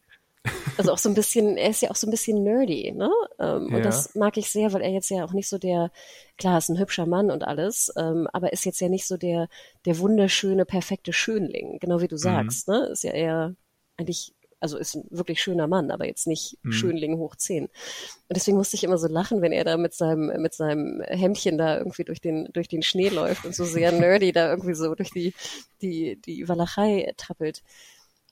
[0.77, 3.11] Also auch so ein bisschen, er ist ja auch so ein bisschen nerdy, ne?
[3.39, 3.77] Ähm, ja.
[3.77, 5.91] Und das mag ich sehr, weil er jetzt ja auch nicht so der,
[6.39, 9.49] klar, ist ein hübscher Mann und alles, ähm, aber ist jetzt ja nicht so der,
[9.85, 12.21] der wunderschöne, perfekte Schönling, genau wie du mhm.
[12.21, 12.75] sagst, mhm.
[12.75, 12.87] ne?
[12.87, 13.55] Ist ja eher
[13.99, 16.73] eigentlich, also ist ein wirklich schöner Mann, aber jetzt nicht mhm.
[16.73, 17.65] Schönling hoch zehn.
[17.65, 21.59] Und deswegen musste ich immer so lachen, wenn er da mit seinem, mit seinem Hemdchen
[21.59, 24.95] da irgendwie durch den, durch den Schnee läuft und so sehr nerdy da irgendwie so
[24.95, 25.35] durch die,
[25.83, 27.63] die, die Walachei trappelt.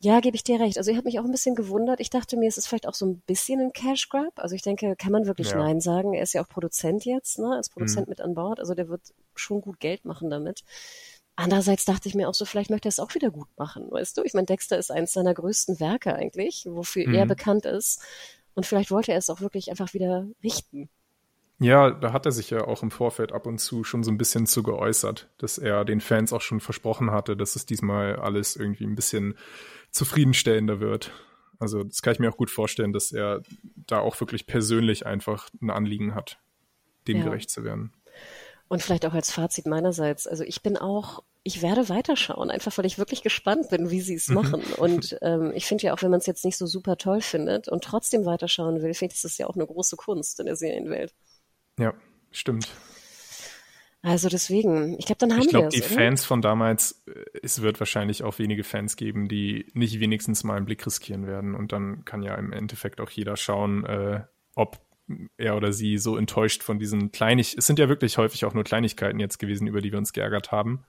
[0.03, 0.79] Ja, gebe ich dir recht.
[0.79, 2.01] Also ich habe mich auch ein bisschen gewundert.
[2.01, 4.39] Ich dachte mir, es ist vielleicht auch so ein bisschen ein Cash Grab.
[4.39, 5.59] Also ich denke, kann man wirklich ja.
[5.59, 6.15] Nein sagen?
[6.15, 7.55] Er ist ja auch Produzent jetzt, ne?
[7.55, 8.11] Als Produzent mhm.
[8.13, 8.61] mit an Bord.
[8.61, 9.03] Also der wird
[9.35, 10.63] schon gut Geld machen damit.
[11.37, 14.17] Andererseits dachte ich mir auch so, vielleicht möchte er es auch wieder gut machen, weißt
[14.17, 14.23] du?
[14.25, 17.15] Ich meine, Dexter ist eines seiner größten Werke eigentlich, wofür mhm.
[17.15, 18.03] er bekannt ist.
[18.55, 20.91] Und vielleicht wollte er es auch wirklich einfach wieder richten.
[21.61, 24.17] Ja, da hat er sich ja auch im Vorfeld ab und zu schon so ein
[24.17, 28.57] bisschen zu geäußert, dass er den Fans auch schon versprochen hatte, dass es diesmal alles
[28.57, 29.37] irgendwie ein bisschen
[29.91, 31.13] zufriedenstellender wird.
[31.59, 33.43] Also das kann ich mir auch gut vorstellen, dass er
[33.77, 36.39] da auch wirklich persönlich einfach ein Anliegen hat,
[37.07, 37.25] dem ja.
[37.25, 37.93] gerecht zu werden.
[38.69, 42.87] Und vielleicht auch als Fazit meinerseits, also ich bin auch, ich werde weiterschauen, einfach weil
[42.87, 44.35] ich wirklich gespannt bin, wie sie es mhm.
[44.37, 44.63] machen.
[44.79, 47.69] und ähm, ich finde ja auch, wenn man es jetzt nicht so super toll findet
[47.69, 50.57] und trotzdem weiterschauen will, finde ich, das ist ja auch eine große Kunst in der
[50.57, 51.13] Serienwelt.
[51.81, 51.95] Ja,
[52.31, 52.69] stimmt.
[54.03, 55.75] Also deswegen, ich glaube, dann haben ich glaub, wir es.
[55.75, 59.67] Ich glaube, die Fans von damals, äh, es wird wahrscheinlich auch wenige Fans geben, die
[59.75, 61.55] nicht wenigstens mal einen Blick riskieren werden.
[61.55, 64.23] Und dann kann ja im Endeffekt auch jeder schauen, äh,
[64.55, 64.81] ob
[65.37, 68.65] er oder sie so enttäuscht von diesen Kleinig, es sind ja wirklich häufig auch nur
[68.65, 70.85] Kleinigkeiten jetzt gewesen, über die wir uns geärgert haben,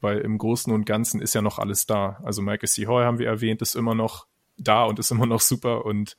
[0.00, 2.20] weil im Großen und Ganzen ist ja noch alles da.
[2.24, 2.86] Also Michael C.
[2.86, 4.26] Hall haben wir erwähnt, ist immer noch
[4.58, 6.16] da und ist immer noch super und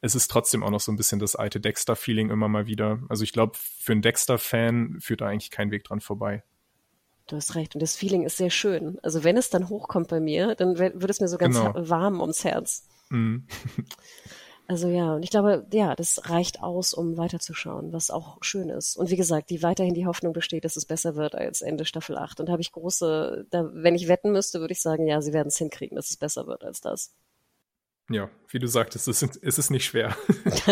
[0.00, 3.00] es ist trotzdem auch noch so ein bisschen das alte Dexter-Feeling immer mal wieder.
[3.08, 6.44] Also ich glaube, für einen Dexter-Fan führt da eigentlich kein Weg dran vorbei.
[7.26, 7.74] Du hast recht.
[7.74, 8.98] Und das Feeling ist sehr schön.
[9.02, 11.74] Also wenn es dann hochkommt bei mir, dann wird es mir so ganz genau.
[11.76, 12.88] warm ums Herz.
[13.10, 13.38] Mm.
[14.68, 18.96] also ja, und ich glaube, ja, das reicht aus, um weiterzuschauen, was auch schön ist.
[18.96, 22.16] Und wie gesagt, die weiterhin die Hoffnung besteht, dass es besser wird als Ende Staffel
[22.16, 22.40] 8.
[22.40, 25.32] Und da habe ich große, da, wenn ich wetten müsste, würde ich sagen, ja, sie
[25.32, 27.14] werden es hinkriegen, dass es besser wird als das.
[28.10, 30.16] Ja, wie du sagtest, es ist, es ist nicht schwer.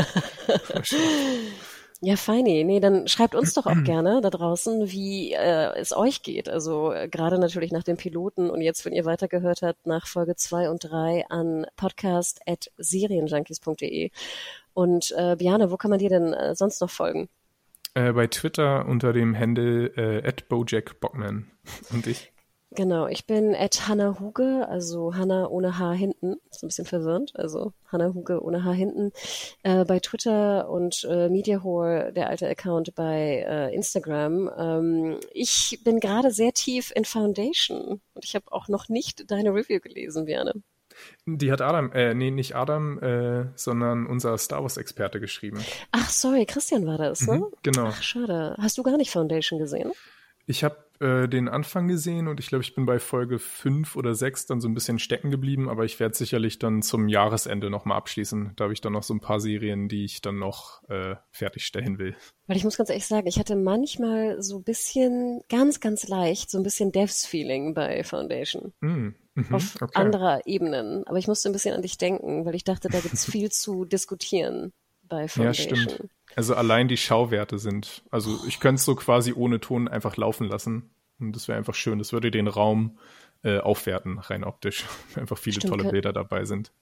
[2.01, 2.65] ja, feini.
[2.65, 6.49] Nee, dann schreibt uns doch auch gerne da draußen, wie äh, es euch geht.
[6.49, 10.35] Also äh, gerade natürlich nach dem Piloten und jetzt, wenn ihr weitergehört habt, nach Folge
[10.37, 14.11] zwei und drei an podcast.serienjunkies.de.
[14.73, 17.29] Und äh, Biane, wo kann man dir denn äh, sonst noch folgen?
[17.93, 21.51] Äh, bei Twitter unter dem Handle äh, @bojackbockman.
[21.91, 22.33] Und ich?
[22.73, 26.37] Genau, ich bin at Hanna Huge, also Hanna ohne Haar hinten.
[26.51, 29.13] Ist ein bisschen verwirrend, also Hanna Huge ohne Haar hinten.
[29.63, 34.51] Äh, bei Twitter und äh, Mediahore, der alte Account bei äh, Instagram.
[34.59, 39.55] Ähm, ich bin gerade sehr tief in Foundation und ich habe auch noch nicht deine
[39.55, 40.65] Review gelesen, Björn.
[41.27, 45.59] Die hat Adam, äh, nee, nicht Adam, äh, sondern unser Star Wars-Experte geschrieben.
[45.93, 47.39] Ach, sorry, Christian war das, ne?
[47.39, 47.87] Mhm, genau.
[47.87, 48.57] Ach, schade.
[48.59, 49.93] Hast du gar nicht Foundation gesehen?
[50.47, 54.15] Ich habe äh, den Anfang gesehen und ich glaube, ich bin bei Folge 5 oder
[54.15, 57.99] 6 dann so ein bisschen stecken geblieben, aber ich werde sicherlich dann zum Jahresende nochmal
[57.99, 58.53] abschließen.
[58.57, 61.99] Da habe ich dann noch so ein paar Serien, die ich dann noch äh, fertigstellen
[61.99, 62.17] will.
[62.47, 66.51] Weil ich muss ganz ehrlich sagen, ich hatte manchmal so ein bisschen, ganz, ganz leicht,
[66.51, 68.73] so ein bisschen Devs-Feeling bei Foundation.
[68.81, 69.93] Mm, mhm, auf okay.
[69.95, 71.07] anderer Ebenen.
[71.07, 73.51] Aber ich musste ein bisschen an dich denken, weil ich dachte, da gibt es viel
[73.51, 74.73] zu diskutieren
[75.03, 75.75] bei Foundation.
[75.75, 76.11] Ja, stimmt.
[76.37, 80.47] Also allein die Schauwerte sind, also ich könnte es so quasi ohne Ton einfach laufen
[80.47, 80.91] lassen.
[81.19, 81.99] Und das wäre einfach schön.
[81.99, 82.99] Das würde den Raum
[83.43, 84.85] äh, aufwerten, rein optisch.
[85.17, 86.73] einfach viele Stimmt, tolle Bilder dabei sind.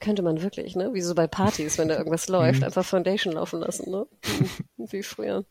[0.00, 0.92] Könnte man wirklich, ne?
[0.92, 2.64] Wie so bei Partys, wenn da irgendwas läuft, mhm.
[2.64, 4.06] einfach Foundation laufen lassen, ne?
[4.76, 5.44] Wie früher.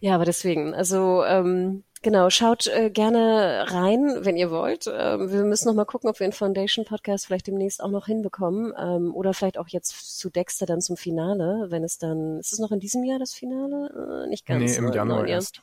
[0.00, 4.86] Ja, aber deswegen, also ähm, Genau, schaut äh, gerne rein, wenn ihr wollt.
[4.86, 8.06] Ähm, wir müssen noch mal gucken, ob wir den Foundation Podcast vielleicht demnächst auch noch
[8.06, 12.54] hinbekommen ähm, oder vielleicht auch jetzt zu Dexter dann zum Finale, wenn es dann ist
[12.54, 14.24] es noch in diesem Jahr das Finale?
[14.24, 14.72] Äh, nicht ganz.
[14.72, 14.94] Nee, im ne?
[14.94, 15.60] Januar erst.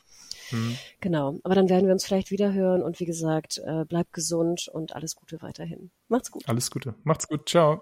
[0.49, 0.77] Hm.
[1.01, 4.69] Genau, aber dann werden wir uns vielleicht wieder hören und wie gesagt, äh, bleibt gesund
[4.71, 5.89] und alles Gute weiterhin.
[6.07, 6.43] Macht's gut.
[6.47, 6.93] Alles Gute.
[7.03, 7.49] Macht's gut.
[7.49, 7.81] Ciao.